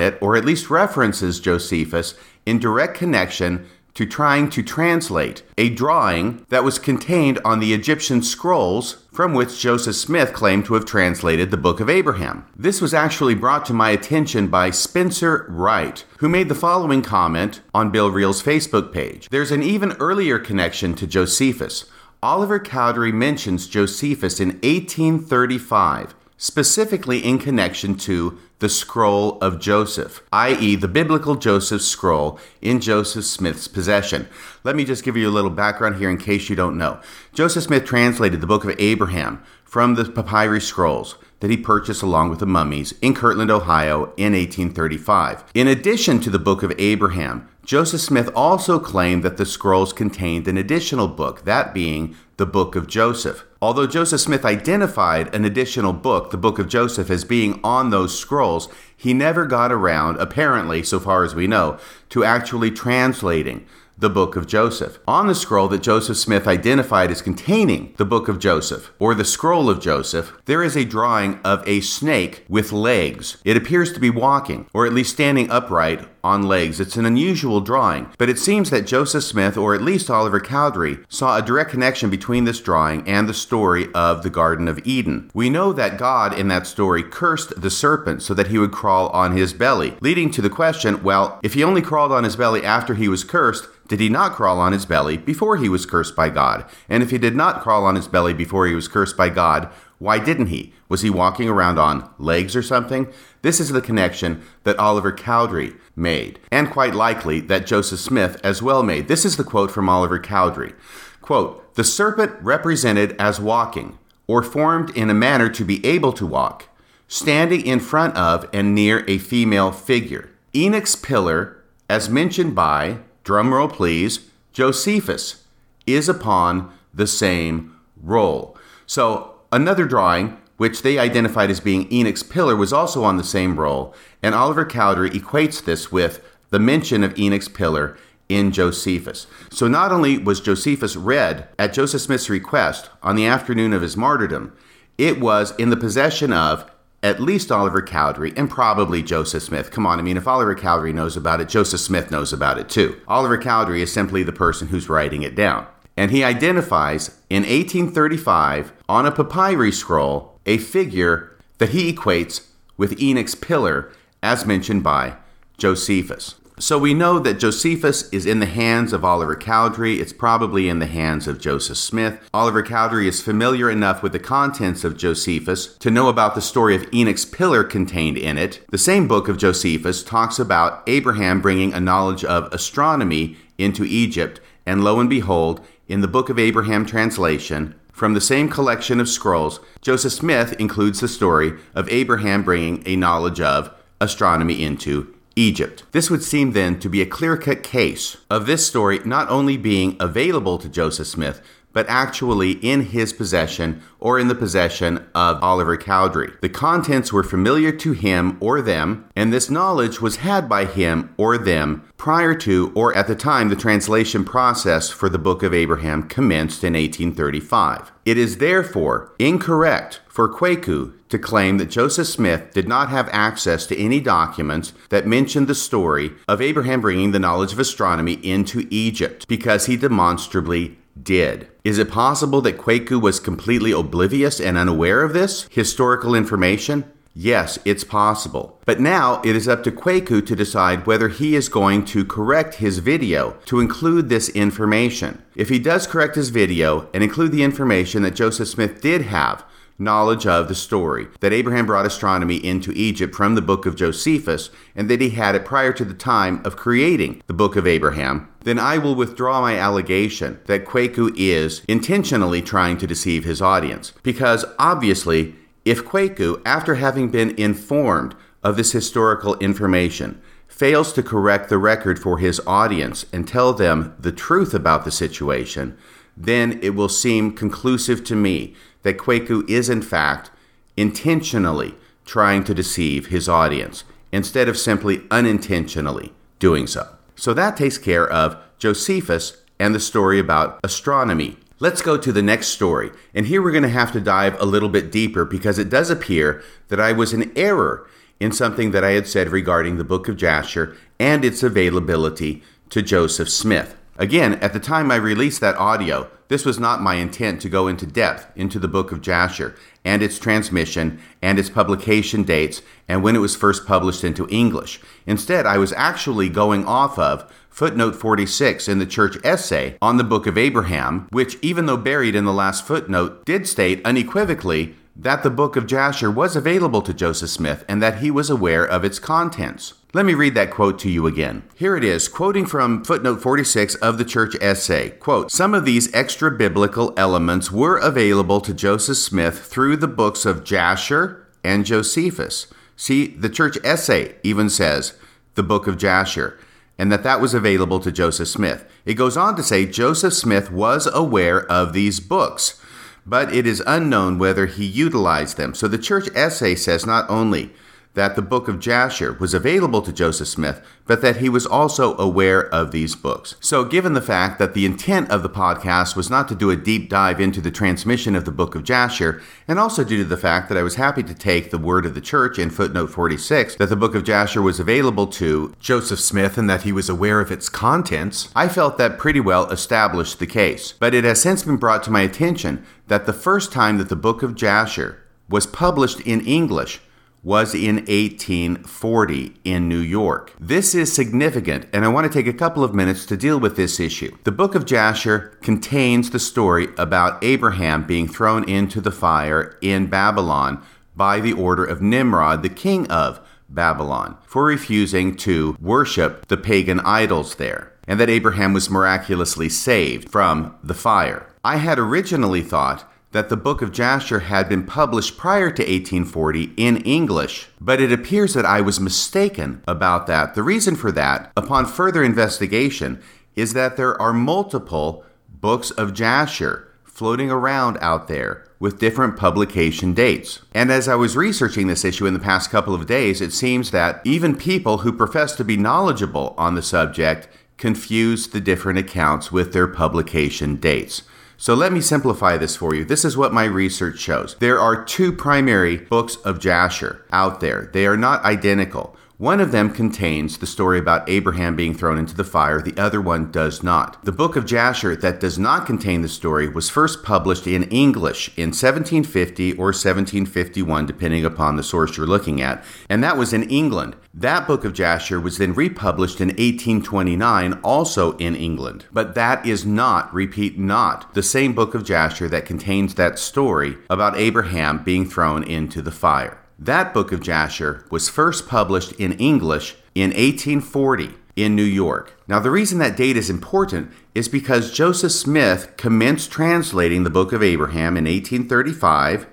it, 0.00 0.18
or 0.20 0.36
at 0.36 0.44
least 0.44 0.70
references 0.70 1.40
Josephus, 1.40 2.14
in 2.44 2.58
direct 2.58 2.94
connection 2.94 3.66
to 3.94 4.06
trying 4.06 4.48
to 4.48 4.62
translate 4.62 5.42
a 5.58 5.68
drawing 5.68 6.46
that 6.48 6.64
was 6.64 6.78
contained 6.78 7.38
on 7.44 7.60
the 7.60 7.74
Egyptian 7.74 8.22
scrolls 8.22 9.04
from 9.12 9.34
which 9.34 9.60
Joseph 9.60 9.96
Smith 9.96 10.32
claimed 10.32 10.64
to 10.64 10.74
have 10.74 10.86
translated 10.86 11.50
the 11.50 11.58
Book 11.58 11.78
of 11.78 11.90
Abraham. 11.90 12.46
This 12.56 12.80
was 12.80 12.94
actually 12.94 13.34
brought 13.34 13.66
to 13.66 13.74
my 13.74 13.90
attention 13.90 14.48
by 14.48 14.70
Spencer 14.70 15.44
Wright, 15.48 16.04
who 16.18 16.28
made 16.28 16.48
the 16.48 16.54
following 16.54 17.02
comment 17.02 17.60
on 17.74 17.90
Bill 17.90 18.10
Reel's 18.10 18.42
Facebook 18.42 18.92
page. 18.92 19.28
There's 19.28 19.50
an 19.50 19.62
even 19.62 19.92
earlier 20.00 20.38
connection 20.38 20.94
to 20.94 21.06
Josephus. 21.06 21.84
Oliver 22.22 22.58
Cowdery 22.58 23.12
mentions 23.12 23.66
Josephus 23.66 24.40
in 24.40 24.50
1835 24.62 26.14
specifically 26.42 27.24
in 27.24 27.38
connection 27.38 27.94
to 27.94 28.36
the 28.58 28.68
scroll 28.68 29.38
of 29.38 29.60
Joseph, 29.60 30.24
i.e., 30.32 30.74
the 30.74 30.88
biblical 30.88 31.36
Joseph 31.36 31.82
scroll 31.82 32.36
in 32.60 32.80
Joseph 32.80 33.24
Smith's 33.24 33.68
possession. 33.68 34.26
Let 34.64 34.74
me 34.74 34.84
just 34.84 35.04
give 35.04 35.16
you 35.16 35.28
a 35.28 35.30
little 35.30 35.52
background 35.52 35.98
here 35.98 36.10
in 36.10 36.18
case 36.18 36.50
you 36.50 36.56
don't 36.56 36.76
know. 36.76 37.00
Joseph 37.32 37.62
Smith 37.62 37.84
translated 37.84 38.40
the 38.40 38.48
book 38.48 38.64
of 38.64 38.74
Abraham 38.80 39.40
from 39.62 39.94
the 39.94 40.04
papyri 40.04 40.60
scrolls 40.60 41.14
that 41.38 41.50
he 41.50 41.56
purchased 41.56 42.02
along 42.02 42.30
with 42.30 42.40
the 42.40 42.46
mummies 42.46 42.92
in 43.00 43.14
Kirtland, 43.14 43.50
Ohio 43.52 44.12
in 44.16 44.32
1835. 44.32 45.44
In 45.54 45.68
addition 45.68 46.18
to 46.20 46.30
the 46.30 46.40
book 46.40 46.64
of 46.64 46.72
Abraham, 46.76 47.48
Joseph 47.64 48.00
Smith 48.00 48.28
also 48.34 48.80
claimed 48.80 49.22
that 49.22 49.36
the 49.36 49.46
scrolls 49.46 49.92
contained 49.92 50.48
an 50.48 50.56
additional 50.56 51.06
book, 51.06 51.44
that 51.44 51.72
being 51.72 52.16
the 52.42 52.46
book 52.46 52.74
of 52.74 52.88
Joseph. 52.88 53.44
Although 53.60 53.86
Joseph 53.86 54.20
Smith 54.20 54.44
identified 54.44 55.32
an 55.32 55.44
additional 55.44 55.92
book, 55.92 56.32
the 56.32 56.36
book 56.36 56.58
of 56.58 56.66
Joseph, 56.66 57.08
as 57.08 57.24
being 57.24 57.60
on 57.62 57.90
those 57.90 58.18
scrolls, 58.18 58.68
he 58.96 59.14
never 59.14 59.46
got 59.46 59.70
around, 59.70 60.16
apparently, 60.16 60.82
so 60.82 60.98
far 60.98 61.22
as 61.22 61.36
we 61.36 61.46
know, 61.46 61.78
to 62.08 62.24
actually 62.24 62.72
translating 62.72 63.64
the 63.96 64.10
book 64.10 64.34
of 64.34 64.48
Joseph. 64.48 64.98
On 65.06 65.28
the 65.28 65.36
scroll 65.36 65.68
that 65.68 65.82
Joseph 65.82 66.16
Smith 66.16 66.48
identified 66.48 67.12
as 67.12 67.22
containing 67.22 67.94
the 67.96 68.04
book 68.04 68.26
of 68.26 68.40
Joseph, 68.40 68.90
or 68.98 69.14
the 69.14 69.24
scroll 69.24 69.70
of 69.70 69.80
Joseph, 69.80 70.32
there 70.46 70.64
is 70.64 70.76
a 70.76 70.84
drawing 70.84 71.38
of 71.44 71.62
a 71.64 71.80
snake 71.80 72.44
with 72.48 72.72
legs. 72.72 73.36
It 73.44 73.56
appears 73.56 73.92
to 73.92 74.00
be 74.00 74.10
walking, 74.10 74.68
or 74.74 74.84
at 74.84 74.92
least 74.92 75.12
standing 75.12 75.48
upright 75.48 76.08
on 76.24 76.42
legs. 76.42 76.80
It's 76.80 76.96
an 76.96 77.06
unusual 77.06 77.60
drawing, 77.60 78.08
but 78.18 78.28
it 78.28 78.38
seems 78.38 78.70
that 78.70 78.86
Joseph 78.86 79.24
Smith, 79.24 79.56
or 79.56 79.74
at 79.74 79.82
least 79.82 80.10
Oliver 80.10 80.40
Cowdery, 80.40 80.98
saw 81.08 81.36
a 81.36 81.42
direct 81.42 81.70
connection 81.70 82.10
between 82.10 82.44
this 82.44 82.60
drawing 82.60 83.06
and 83.08 83.28
the 83.28 83.34
story 83.34 83.88
of 83.94 84.22
the 84.22 84.30
Garden 84.30 84.68
of 84.68 84.84
Eden. 84.86 85.30
We 85.34 85.50
know 85.50 85.72
that 85.72 85.98
God 85.98 86.38
in 86.38 86.48
that 86.48 86.66
story 86.66 87.02
cursed 87.02 87.60
the 87.60 87.70
serpent 87.70 88.22
so 88.22 88.34
that 88.34 88.48
he 88.48 88.58
would 88.58 88.72
crawl 88.72 89.08
on 89.08 89.36
his 89.36 89.52
belly, 89.52 89.96
leading 90.00 90.30
to 90.32 90.42
the 90.42 90.50
question 90.50 91.02
well, 91.02 91.40
if 91.42 91.54
he 91.54 91.64
only 91.64 91.82
crawled 91.82 92.12
on 92.12 92.24
his 92.24 92.36
belly 92.36 92.64
after 92.64 92.94
he 92.94 93.08
was 93.08 93.24
cursed, 93.24 93.68
did 93.88 94.00
he 94.00 94.08
not 94.08 94.32
crawl 94.32 94.58
on 94.58 94.72
his 94.72 94.86
belly 94.86 95.16
before 95.16 95.56
he 95.56 95.68
was 95.68 95.84
cursed 95.84 96.16
by 96.16 96.30
God? 96.30 96.64
And 96.88 97.02
if 97.02 97.10
he 97.10 97.18
did 97.18 97.36
not 97.36 97.60
crawl 97.60 97.84
on 97.84 97.96
his 97.96 98.08
belly 98.08 98.32
before 98.32 98.66
he 98.66 98.74
was 98.74 98.88
cursed 98.88 99.16
by 99.16 99.28
God, 99.28 99.68
why 99.98 100.18
didn't 100.18 100.46
he? 100.46 100.72
Was 100.88 101.02
he 101.02 101.10
walking 101.10 101.48
around 101.48 101.78
on 101.78 102.08
legs 102.18 102.56
or 102.56 102.62
something? 102.62 103.12
This 103.42 103.60
is 103.60 103.70
the 103.70 103.80
connection 103.80 104.42
that 104.62 104.78
Oliver 104.78 105.12
Cowdery 105.12 105.74
made, 105.96 106.38
and 106.50 106.70
quite 106.70 106.94
likely 106.94 107.40
that 107.40 107.66
Joseph 107.66 108.00
Smith 108.00 108.40
as 108.44 108.62
well 108.62 108.82
made. 108.82 109.08
This 109.08 109.24
is 109.24 109.36
the 109.36 109.44
quote 109.44 109.70
from 109.70 109.88
Oliver 109.88 110.18
Cowdery. 110.18 110.74
Quote, 111.20 111.74
the 111.74 111.84
serpent 111.84 112.32
represented 112.40 113.16
as 113.18 113.40
walking, 113.40 113.98
or 114.26 114.42
formed 114.42 114.90
in 114.96 115.10
a 115.10 115.14
manner 115.14 115.48
to 115.48 115.64
be 115.64 115.84
able 115.84 116.12
to 116.12 116.26
walk, 116.26 116.68
standing 117.08 117.66
in 117.66 117.80
front 117.80 118.16
of 118.16 118.48
and 118.52 118.74
near 118.74 119.04
a 119.08 119.18
female 119.18 119.72
figure. 119.72 120.30
Enoch's 120.54 120.94
pillar, 120.96 121.62
as 121.88 122.08
mentioned 122.08 122.54
by 122.54 122.98
drumroll 123.24 123.72
please, 123.72 124.30
Josephus 124.52 125.44
is 125.86 126.08
upon 126.08 126.72
the 126.94 127.06
same 127.06 127.76
roll. 128.00 128.56
So 128.86 129.36
another 129.50 129.86
drawing, 129.86 130.38
which 130.62 130.82
they 130.82 130.96
identified 130.96 131.50
as 131.50 131.58
being 131.58 131.92
Enoch's 131.92 132.22
pillar, 132.22 132.54
was 132.54 132.72
also 132.72 133.02
on 133.02 133.16
the 133.16 133.24
same 133.24 133.58
roll, 133.58 133.92
and 134.22 134.32
Oliver 134.32 134.64
Cowdery 134.64 135.10
equates 135.10 135.64
this 135.64 135.90
with 135.90 136.24
the 136.50 136.60
mention 136.60 137.02
of 137.02 137.18
Enoch's 137.18 137.48
pillar 137.48 137.98
in 138.28 138.52
Josephus. 138.52 139.26
So 139.50 139.66
not 139.66 139.90
only 139.90 140.18
was 140.18 140.40
Josephus 140.40 140.94
read 140.94 141.48
at 141.58 141.72
Joseph 141.72 142.02
Smith's 142.02 142.30
request 142.30 142.90
on 143.02 143.16
the 143.16 143.26
afternoon 143.26 143.72
of 143.72 143.82
his 143.82 143.96
martyrdom, 143.96 144.56
it 144.96 145.18
was 145.18 145.52
in 145.56 145.70
the 145.70 145.76
possession 145.76 146.32
of 146.32 146.70
at 147.02 147.18
least 147.18 147.50
Oliver 147.50 147.82
Cowdery 147.82 148.32
and 148.36 148.48
probably 148.48 149.02
Joseph 149.02 149.42
Smith. 149.42 149.72
Come 149.72 149.84
on, 149.84 149.98
I 149.98 150.02
mean, 150.02 150.16
if 150.16 150.28
Oliver 150.28 150.54
Cowdery 150.54 150.92
knows 150.92 151.16
about 151.16 151.40
it, 151.40 151.48
Joseph 151.48 151.80
Smith 151.80 152.12
knows 152.12 152.32
about 152.32 152.56
it 152.56 152.68
too. 152.68 153.00
Oliver 153.08 153.36
Cowdery 153.36 153.82
is 153.82 153.92
simply 153.92 154.22
the 154.22 154.30
person 154.30 154.68
who's 154.68 154.88
writing 154.88 155.22
it 155.22 155.34
down. 155.34 155.66
And 155.96 156.12
he 156.12 156.22
identifies 156.22 157.18
in 157.28 157.42
1835 157.42 158.72
on 158.88 159.06
a 159.06 159.10
papyri 159.10 159.72
scroll 159.72 160.31
a 160.46 160.58
figure 160.58 161.36
that 161.58 161.70
he 161.70 161.92
equates 161.92 162.46
with 162.76 163.00
Enoch's 163.00 163.34
pillar, 163.34 163.90
as 164.22 164.46
mentioned 164.46 164.82
by 164.82 165.16
Josephus. 165.58 166.36
So 166.58 166.78
we 166.78 166.94
know 166.94 167.18
that 167.18 167.40
Josephus 167.40 168.08
is 168.10 168.26
in 168.26 168.38
the 168.38 168.46
hands 168.46 168.92
of 168.92 169.04
Oliver 169.04 169.34
Cowdery. 169.34 170.00
It's 170.00 170.12
probably 170.12 170.68
in 170.68 170.78
the 170.78 170.86
hands 170.86 171.26
of 171.26 171.40
Joseph 171.40 171.78
Smith. 171.78 172.20
Oliver 172.32 172.62
Cowdery 172.62 173.08
is 173.08 173.20
familiar 173.20 173.70
enough 173.70 174.02
with 174.02 174.12
the 174.12 174.18
contents 174.18 174.84
of 174.84 174.96
Josephus 174.96 175.74
to 175.78 175.90
know 175.90 176.08
about 176.08 176.34
the 176.34 176.40
story 176.40 176.76
of 176.76 176.86
Enoch's 176.92 177.24
pillar 177.24 177.64
contained 177.64 178.18
in 178.18 178.38
it. 178.38 178.60
The 178.70 178.78
same 178.78 179.08
book 179.08 179.28
of 179.28 179.38
Josephus 179.38 180.04
talks 180.04 180.38
about 180.38 180.82
Abraham 180.86 181.40
bringing 181.40 181.72
a 181.72 181.80
knowledge 181.80 182.24
of 182.24 182.52
astronomy 182.52 183.36
into 183.58 183.84
Egypt, 183.84 184.40
and 184.66 184.84
lo 184.84 185.00
and 185.00 185.10
behold, 185.10 185.60
in 185.88 186.00
the 186.00 186.08
Book 186.08 186.28
of 186.28 186.38
Abraham 186.38 186.86
translation, 186.86 187.74
from 187.92 188.14
the 188.14 188.20
same 188.20 188.48
collection 188.48 188.98
of 188.98 189.08
scrolls, 189.08 189.60
Joseph 189.80 190.12
Smith 190.12 190.54
includes 190.58 191.00
the 191.00 191.08
story 191.08 191.52
of 191.74 191.88
Abraham 191.88 192.42
bringing 192.42 192.82
a 192.86 192.96
knowledge 192.96 193.40
of 193.40 193.70
astronomy 194.00 194.64
into 194.64 195.14
Egypt. 195.36 195.84
This 195.92 196.10
would 196.10 196.22
seem 196.22 196.52
then 196.52 196.78
to 196.80 196.88
be 196.88 197.00
a 197.00 197.06
clear 197.06 197.36
cut 197.36 197.62
case 197.62 198.16
of 198.28 198.46
this 198.46 198.66
story 198.66 199.00
not 199.04 199.28
only 199.28 199.56
being 199.56 199.96
available 200.00 200.58
to 200.58 200.68
Joseph 200.68 201.06
Smith, 201.06 201.40
but 201.72 201.88
actually 201.88 202.52
in 202.52 202.82
his 202.86 203.12
possession 203.12 203.82
or 203.98 204.18
in 204.18 204.28
the 204.28 204.34
possession 204.34 205.06
of 205.14 205.42
Oliver 205.42 205.76
Cowdery. 205.76 206.32
The 206.40 206.48
contents 206.48 207.12
were 207.12 207.22
familiar 207.22 207.72
to 207.72 207.92
him 207.92 208.36
or 208.40 208.60
them, 208.60 209.06
and 209.14 209.32
this 209.32 209.50
knowledge 209.50 210.00
was 210.00 210.16
had 210.16 210.48
by 210.48 210.64
him 210.64 211.14
or 211.16 211.38
them 211.38 211.84
prior 211.96 212.34
to 212.34 212.72
or 212.74 212.92
at 212.96 213.06
the 213.06 213.14
time 213.14 213.48
the 213.48 213.56
translation 213.56 214.24
process 214.24 214.90
for 214.90 215.08
the 215.08 215.18
Book 215.18 215.42
of 215.42 215.54
Abraham 215.54 216.02
commenced 216.02 216.64
in 216.64 216.72
1835. 216.72 217.92
It 218.04 218.18
is 218.18 218.38
therefore 218.38 219.14
incorrect 219.20 220.00
for 220.08 220.28
Kwaku 220.28 220.94
to 221.08 221.18
claim 221.18 221.58
that 221.58 221.70
Joseph 221.70 222.08
Smith 222.08 222.52
did 222.52 222.66
not 222.66 222.88
have 222.88 223.08
access 223.12 223.66
to 223.66 223.78
any 223.78 224.00
documents 224.00 224.72
that 224.88 225.06
mentioned 225.06 225.46
the 225.46 225.54
story 225.54 226.10
of 226.26 226.42
Abraham 226.42 226.80
bringing 226.80 227.12
the 227.12 227.20
knowledge 227.20 227.52
of 227.52 227.60
astronomy 227.60 228.14
into 228.14 228.66
Egypt 228.70 229.28
because 229.28 229.66
he 229.66 229.76
demonstrably 229.76 230.78
did. 231.00 231.51
Is 231.64 231.78
it 231.78 231.90
possible 231.90 232.40
that 232.40 232.58
Kwaku 232.58 233.00
was 233.00 233.20
completely 233.20 233.70
oblivious 233.70 234.40
and 234.40 234.58
unaware 234.58 235.04
of 235.04 235.12
this 235.12 235.46
historical 235.48 236.12
information? 236.12 236.84
Yes, 237.14 237.56
it's 237.64 237.84
possible. 237.84 238.58
But 238.64 238.80
now 238.80 239.20
it 239.22 239.36
is 239.36 239.46
up 239.46 239.62
to 239.64 239.70
Kwaku 239.70 240.26
to 240.26 240.34
decide 240.34 240.86
whether 240.86 241.08
he 241.08 241.36
is 241.36 241.48
going 241.48 241.84
to 241.84 242.04
correct 242.04 242.56
his 242.56 242.78
video 242.78 243.36
to 243.44 243.60
include 243.60 244.08
this 244.08 244.28
information. 244.30 245.22
If 245.36 245.50
he 245.50 245.60
does 245.60 245.86
correct 245.86 246.16
his 246.16 246.30
video 246.30 246.88
and 246.92 247.04
include 247.04 247.30
the 247.30 247.44
information 247.44 248.02
that 248.02 248.16
Joseph 248.16 248.48
Smith 248.48 248.80
did 248.80 249.02
have, 249.02 249.44
knowledge 249.82 250.26
of 250.26 250.48
the 250.48 250.54
story 250.54 251.08
that 251.20 251.32
Abraham 251.32 251.66
brought 251.66 251.86
astronomy 251.86 252.36
into 252.36 252.72
Egypt 252.72 253.14
from 253.14 253.34
the 253.34 253.42
book 253.42 253.66
of 253.66 253.76
Josephus 253.76 254.50
and 254.74 254.88
that 254.88 255.00
he 255.00 255.10
had 255.10 255.34
it 255.34 255.44
prior 255.44 255.72
to 255.72 255.84
the 255.84 255.94
time 255.94 256.40
of 256.44 256.56
creating 256.56 257.22
the 257.26 257.32
book 257.32 257.56
of 257.56 257.66
Abraham, 257.66 258.28
then 258.40 258.58
I 258.58 258.78
will 258.78 258.94
withdraw 258.94 259.40
my 259.40 259.56
allegation 259.56 260.40
that 260.46 260.64
Kwaku 260.64 261.12
is 261.16 261.62
intentionally 261.68 262.42
trying 262.42 262.78
to 262.78 262.86
deceive 262.86 263.24
his 263.24 263.42
audience. 263.42 263.92
Because 264.02 264.44
obviously, 264.58 265.34
if 265.64 265.84
Kwaku, 265.84 266.40
after 266.44 266.76
having 266.76 267.10
been 267.10 267.38
informed 267.38 268.14
of 268.42 268.56
this 268.56 268.72
historical 268.72 269.36
information, 269.38 270.20
fails 270.48 270.92
to 270.92 271.02
correct 271.02 271.48
the 271.48 271.58
record 271.58 271.98
for 271.98 272.18
his 272.18 272.40
audience 272.46 273.06
and 273.12 273.26
tell 273.26 273.52
them 273.52 273.94
the 273.98 274.12
truth 274.12 274.54
about 274.54 274.84
the 274.84 274.90
situation, 274.90 275.76
then 276.16 276.58
it 276.62 276.70
will 276.70 276.88
seem 276.88 277.34
conclusive 277.34 278.04
to 278.04 278.16
me 278.16 278.54
that 278.82 278.98
Kwaku 278.98 279.48
is, 279.48 279.68
in 279.68 279.82
fact, 279.82 280.30
intentionally 280.76 281.74
trying 282.04 282.44
to 282.44 282.54
deceive 282.54 283.06
his 283.06 283.28
audience 283.28 283.84
instead 284.10 284.48
of 284.48 284.58
simply 284.58 285.02
unintentionally 285.10 286.12
doing 286.38 286.66
so. 286.66 286.96
So 287.16 287.32
that 287.34 287.56
takes 287.56 287.78
care 287.78 288.08
of 288.08 288.36
Josephus 288.58 289.42
and 289.58 289.74
the 289.74 289.80
story 289.80 290.18
about 290.18 290.58
astronomy. 290.64 291.36
Let's 291.60 291.82
go 291.82 291.96
to 291.96 292.12
the 292.12 292.22
next 292.22 292.48
story. 292.48 292.90
And 293.14 293.26
here 293.26 293.40
we're 293.40 293.52
going 293.52 293.62
to 293.62 293.68
have 293.68 293.92
to 293.92 294.00
dive 294.00 294.40
a 294.40 294.44
little 294.44 294.68
bit 294.68 294.90
deeper 294.90 295.24
because 295.24 295.58
it 295.58 295.70
does 295.70 295.90
appear 295.90 296.42
that 296.68 296.80
I 296.80 296.92
was 296.92 297.12
in 297.12 297.30
error 297.36 297.88
in 298.18 298.32
something 298.32 298.72
that 298.72 298.84
I 298.84 298.90
had 298.90 299.06
said 299.06 299.28
regarding 299.30 299.76
the 299.76 299.84
book 299.84 300.08
of 300.08 300.16
Jasher 300.16 300.76
and 300.98 301.24
its 301.24 301.42
availability 301.42 302.42
to 302.70 302.82
Joseph 302.82 303.28
Smith. 303.28 303.76
Again, 303.98 304.34
at 304.34 304.54
the 304.54 304.60
time 304.60 304.90
I 304.90 304.96
released 304.96 305.40
that 305.42 305.56
audio, 305.56 306.10
this 306.28 306.46
was 306.46 306.58
not 306.58 306.80
my 306.80 306.94
intent 306.94 307.42
to 307.42 307.50
go 307.50 307.68
into 307.68 307.86
depth 307.86 308.26
into 308.34 308.58
the 308.58 308.68
book 308.68 308.90
of 308.90 309.02
Jasher 309.02 309.54
and 309.84 310.02
its 310.02 310.18
transmission 310.18 310.98
and 311.20 311.38
its 311.38 311.50
publication 311.50 312.22
dates 312.22 312.62
and 312.88 313.02
when 313.02 313.14
it 313.14 313.18
was 313.20 313.36
first 313.36 313.66
published 313.66 314.02
into 314.02 314.26
English. 314.30 314.80
Instead, 315.06 315.44
I 315.44 315.58
was 315.58 315.74
actually 315.74 316.30
going 316.30 316.64
off 316.64 316.98
of 316.98 317.30
footnote 317.50 317.94
46 317.94 318.66
in 318.66 318.78
the 318.78 318.86
church 318.86 319.18
essay 319.22 319.76
on 319.82 319.98
the 319.98 320.04
book 320.04 320.26
of 320.26 320.38
Abraham, 320.38 321.06
which, 321.10 321.36
even 321.42 321.66
though 321.66 321.76
buried 321.76 322.14
in 322.14 322.24
the 322.24 322.32
last 322.32 322.66
footnote, 322.66 323.26
did 323.26 323.46
state 323.46 323.84
unequivocally 323.84 324.74
that 324.96 325.22
the 325.22 325.30
book 325.30 325.54
of 325.54 325.66
Jasher 325.66 326.10
was 326.10 326.34
available 326.34 326.80
to 326.80 326.94
Joseph 326.94 327.28
Smith 327.28 327.62
and 327.68 327.82
that 327.82 327.98
he 327.98 328.10
was 328.10 328.30
aware 328.30 328.64
of 328.64 328.86
its 328.86 328.98
contents. 328.98 329.74
Let 329.94 330.06
me 330.06 330.14
read 330.14 330.34
that 330.36 330.50
quote 330.50 330.78
to 330.80 330.90
you 330.90 331.06
again. 331.06 331.42
Here 331.54 331.76
it 331.76 331.84
is, 331.84 332.08
quoting 332.08 332.46
from 332.46 332.82
footnote 332.82 333.20
46 333.20 333.74
of 333.74 333.98
the 333.98 334.06
church 334.06 334.34
essay. 334.40 334.88
Quote, 334.88 335.30
Some 335.30 335.52
of 335.52 335.66
these 335.66 335.94
extra 335.94 336.30
biblical 336.30 336.94
elements 336.96 337.52
were 337.52 337.76
available 337.76 338.40
to 338.40 338.54
Joseph 338.54 338.96
Smith 338.96 339.40
through 339.40 339.76
the 339.76 339.86
books 339.86 340.24
of 340.24 340.44
Jasher 340.44 341.28
and 341.44 341.66
Josephus. 341.66 342.46
See, 342.74 343.08
the 343.08 343.28
church 343.28 343.58
essay 343.62 344.14
even 344.22 344.48
says 344.48 344.94
the 345.34 345.42
book 345.42 345.66
of 345.66 345.76
Jasher 345.76 346.38
and 346.78 346.90
that 346.90 347.02
that 347.02 347.20
was 347.20 347.34
available 347.34 347.78
to 347.80 347.92
Joseph 347.92 348.28
Smith. 348.28 348.64
It 348.86 348.94
goes 348.94 349.18
on 349.18 349.36
to 349.36 349.42
say 349.42 349.66
Joseph 349.66 350.14
Smith 350.14 350.50
was 350.50 350.88
aware 350.94 351.44
of 351.52 351.74
these 351.74 352.00
books, 352.00 352.58
but 353.04 353.30
it 353.34 353.46
is 353.46 353.62
unknown 353.66 354.16
whether 354.16 354.46
he 354.46 354.64
utilized 354.64 355.36
them. 355.36 355.54
So 355.54 355.68
the 355.68 355.76
church 355.76 356.08
essay 356.14 356.54
says 356.54 356.86
not 356.86 357.04
only 357.10 357.52
that 357.94 358.16
the 358.16 358.22
book 358.22 358.48
of 358.48 358.58
Jasher 358.58 359.12
was 359.14 359.34
available 359.34 359.82
to 359.82 359.92
Joseph 359.92 360.28
Smith, 360.28 360.64
but 360.86 361.02
that 361.02 361.18
he 361.18 361.28
was 361.28 361.46
also 361.46 361.96
aware 361.98 362.42
of 362.52 362.70
these 362.70 362.96
books. 362.96 363.36
So, 363.40 363.64
given 363.64 363.92
the 363.92 364.00
fact 364.00 364.38
that 364.38 364.54
the 364.54 364.64
intent 364.64 365.10
of 365.10 365.22
the 365.22 365.28
podcast 365.28 365.94
was 365.94 366.08
not 366.08 366.28
to 366.28 366.34
do 366.34 366.50
a 366.50 366.56
deep 366.56 366.88
dive 366.88 367.20
into 367.20 367.40
the 367.40 367.50
transmission 367.50 368.16
of 368.16 368.24
the 368.24 368.30
book 368.30 368.54
of 368.54 368.64
Jasher, 368.64 369.20
and 369.46 369.58
also 369.58 369.84
due 369.84 369.98
to 369.98 370.04
the 370.04 370.16
fact 370.16 370.48
that 370.48 370.58
I 370.58 370.62
was 370.62 370.76
happy 370.76 371.02
to 371.02 371.14
take 371.14 371.50
the 371.50 371.58
word 371.58 371.84
of 371.84 371.94
the 371.94 372.00
church 372.00 372.38
in 372.38 372.50
footnote 372.50 372.88
46 372.88 373.56
that 373.56 373.68
the 373.68 373.76
book 373.76 373.94
of 373.94 374.04
Jasher 374.04 374.40
was 374.40 374.58
available 374.58 375.06
to 375.08 375.54
Joseph 375.60 376.00
Smith 376.00 376.38
and 376.38 376.48
that 376.48 376.62
he 376.62 376.72
was 376.72 376.88
aware 376.88 377.20
of 377.20 377.30
its 377.30 377.48
contents, 377.48 378.30
I 378.34 378.48
felt 378.48 378.78
that 378.78 378.98
pretty 378.98 379.20
well 379.20 379.50
established 379.50 380.18
the 380.18 380.26
case. 380.26 380.72
But 380.72 380.94
it 380.94 381.04
has 381.04 381.20
since 381.20 381.42
been 381.42 381.56
brought 381.56 381.82
to 381.84 381.90
my 381.90 382.00
attention 382.00 382.64
that 382.88 383.06
the 383.06 383.12
first 383.12 383.52
time 383.52 383.78
that 383.78 383.88
the 383.88 383.96
book 383.96 384.22
of 384.22 384.34
Jasher 384.34 385.02
was 385.28 385.46
published 385.46 386.00
in 386.00 386.20
English 386.26 386.80
was 387.22 387.54
in 387.54 387.76
1840 387.76 389.34
in 389.44 389.68
New 389.68 389.78
York. 389.78 390.34
This 390.40 390.74
is 390.74 390.92
significant, 390.92 391.66
and 391.72 391.84
I 391.84 391.88
want 391.88 392.10
to 392.10 392.12
take 392.12 392.26
a 392.26 392.36
couple 392.36 392.64
of 392.64 392.74
minutes 392.74 393.06
to 393.06 393.16
deal 393.16 393.38
with 393.38 393.56
this 393.56 393.78
issue. 393.78 394.16
The 394.24 394.32
book 394.32 394.56
of 394.56 394.66
Jasher 394.66 395.38
contains 395.40 396.10
the 396.10 396.18
story 396.18 396.68
about 396.76 397.22
Abraham 397.22 397.84
being 397.86 398.08
thrown 398.08 398.48
into 398.48 398.80
the 398.80 398.90
fire 398.90 399.56
in 399.60 399.86
Babylon 399.86 400.64
by 400.96 401.20
the 401.20 401.32
order 401.32 401.64
of 401.64 401.80
Nimrod, 401.80 402.42
the 402.42 402.48
king 402.48 402.90
of 402.90 403.20
Babylon, 403.48 404.16
for 404.26 404.44
refusing 404.44 405.14
to 405.16 405.56
worship 405.60 406.26
the 406.26 406.36
pagan 406.36 406.80
idols 406.80 407.36
there, 407.36 407.72
and 407.86 408.00
that 408.00 408.10
Abraham 408.10 408.52
was 408.52 408.68
miraculously 408.68 409.48
saved 409.48 410.10
from 410.10 410.56
the 410.62 410.74
fire. 410.74 411.28
I 411.44 411.56
had 411.56 411.78
originally 411.78 412.42
thought 412.42 412.90
that 413.12 413.28
the 413.28 413.36
book 413.36 413.62
of 413.62 413.72
Jasher 413.72 414.20
had 414.20 414.48
been 414.48 414.64
published 414.64 415.16
prior 415.16 415.50
to 415.50 415.62
1840 415.62 416.54
in 416.56 416.78
English, 416.78 417.48
but 417.60 417.80
it 417.80 417.92
appears 417.92 418.34
that 418.34 418.46
I 418.46 418.60
was 418.60 418.80
mistaken 418.80 419.62
about 419.68 420.06
that. 420.06 420.34
The 420.34 420.42
reason 420.42 420.76
for 420.76 420.90
that, 420.92 421.30
upon 421.36 421.66
further 421.66 422.02
investigation, 422.02 423.00
is 423.36 423.52
that 423.52 423.76
there 423.76 424.00
are 424.00 424.12
multiple 424.12 425.04
books 425.28 425.70
of 425.72 425.94
Jasher 425.94 426.68
floating 426.84 427.30
around 427.30 427.78
out 427.80 428.08
there 428.08 428.44
with 428.58 428.78
different 428.78 429.16
publication 429.16 429.92
dates. 429.92 430.40
And 430.54 430.70
as 430.70 430.88
I 430.88 430.94
was 430.94 431.16
researching 431.16 431.66
this 431.66 431.84
issue 431.84 432.06
in 432.06 432.14
the 432.14 432.20
past 432.20 432.50
couple 432.50 432.74
of 432.74 432.86
days, 432.86 433.20
it 433.20 433.32
seems 433.32 433.72
that 433.72 434.00
even 434.04 434.36
people 434.36 434.78
who 434.78 434.92
profess 434.92 435.34
to 435.36 435.44
be 435.44 435.56
knowledgeable 435.56 436.34
on 436.38 436.54
the 436.54 436.62
subject 436.62 437.28
confuse 437.56 438.28
the 438.28 438.40
different 438.40 438.78
accounts 438.78 439.32
with 439.32 439.52
their 439.52 439.66
publication 439.66 440.56
dates. 440.56 441.02
So 441.42 441.54
let 441.54 441.72
me 441.72 441.80
simplify 441.80 442.36
this 442.36 442.54
for 442.54 442.72
you. 442.72 442.84
This 442.84 443.04
is 443.04 443.16
what 443.16 443.32
my 443.32 443.46
research 443.46 443.98
shows. 443.98 444.36
There 444.36 444.60
are 444.60 444.84
two 444.84 445.10
primary 445.10 445.76
books 445.76 446.14
of 446.18 446.38
Jasher 446.38 447.04
out 447.10 447.40
there. 447.40 447.68
They 447.72 447.84
are 447.84 447.96
not 447.96 448.24
identical. 448.24 448.94
One 449.22 449.38
of 449.38 449.52
them 449.52 449.70
contains 449.70 450.36
the 450.36 450.48
story 450.48 450.80
about 450.80 451.08
Abraham 451.08 451.54
being 451.54 451.74
thrown 451.74 451.96
into 451.96 452.16
the 452.16 452.24
fire, 452.24 452.60
the 452.60 452.76
other 452.76 453.00
one 453.00 453.30
does 453.30 453.62
not. 453.62 454.04
The 454.04 454.10
book 454.10 454.34
of 454.34 454.44
Jasher 454.44 454.96
that 454.96 455.20
does 455.20 455.38
not 455.38 455.64
contain 455.64 456.02
the 456.02 456.08
story 456.08 456.48
was 456.48 456.68
first 456.68 457.04
published 457.04 457.46
in 457.46 457.62
English 457.70 458.36
in 458.36 458.48
1750 458.48 459.52
or 459.52 459.66
1751, 459.66 460.86
depending 460.86 461.24
upon 461.24 461.54
the 461.54 461.62
source 461.62 461.96
you're 461.96 462.04
looking 462.04 462.42
at, 462.42 462.64
and 462.88 463.00
that 463.04 463.16
was 463.16 463.32
in 463.32 463.44
England. 463.44 463.94
That 464.12 464.48
book 464.48 464.64
of 464.64 464.74
Jasher 464.74 465.20
was 465.20 465.38
then 465.38 465.54
republished 465.54 466.20
in 466.20 466.30
1829, 466.30 467.52
also 467.62 468.16
in 468.16 468.34
England. 468.34 468.86
But 468.90 469.14
that 469.14 469.46
is 469.46 469.64
not, 469.64 470.12
repeat, 470.12 470.58
not 470.58 471.14
the 471.14 471.22
same 471.22 471.52
book 471.52 471.76
of 471.76 471.84
Jasher 471.84 472.28
that 472.30 472.44
contains 472.44 472.96
that 472.96 473.20
story 473.20 473.76
about 473.88 474.16
Abraham 474.16 474.82
being 474.82 475.08
thrown 475.08 475.44
into 475.44 475.80
the 475.80 475.92
fire. 475.92 476.41
That 476.64 476.94
book 476.94 477.10
of 477.10 477.20
Jasher 477.20 477.84
was 477.90 478.08
first 478.08 478.46
published 478.46 478.92
in 478.92 479.14
English 479.14 479.74
in 479.96 480.10
1840 480.10 481.10
in 481.34 481.56
New 481.56 481.64
York. 481.64 482.16
Now, 482.28 482.38
the 482.38 482.52
reason 482.52 482.78
that 482.78 482.96
date 482.96 483.16
is 483.16 483.28
important 483.28 483.90
is 484.14 484.28
because 484.28 484.70
Joseph 484.70 485.10
Smith 485.10 485.76
commenced 485.76 486.30
translating 486.30 487.02
the 487.02 487.10
book 487.10 487.32
of 487.32 487.42
Abraham 487.42 487.96
in 487.96 488.04
1835, 488.04 489.26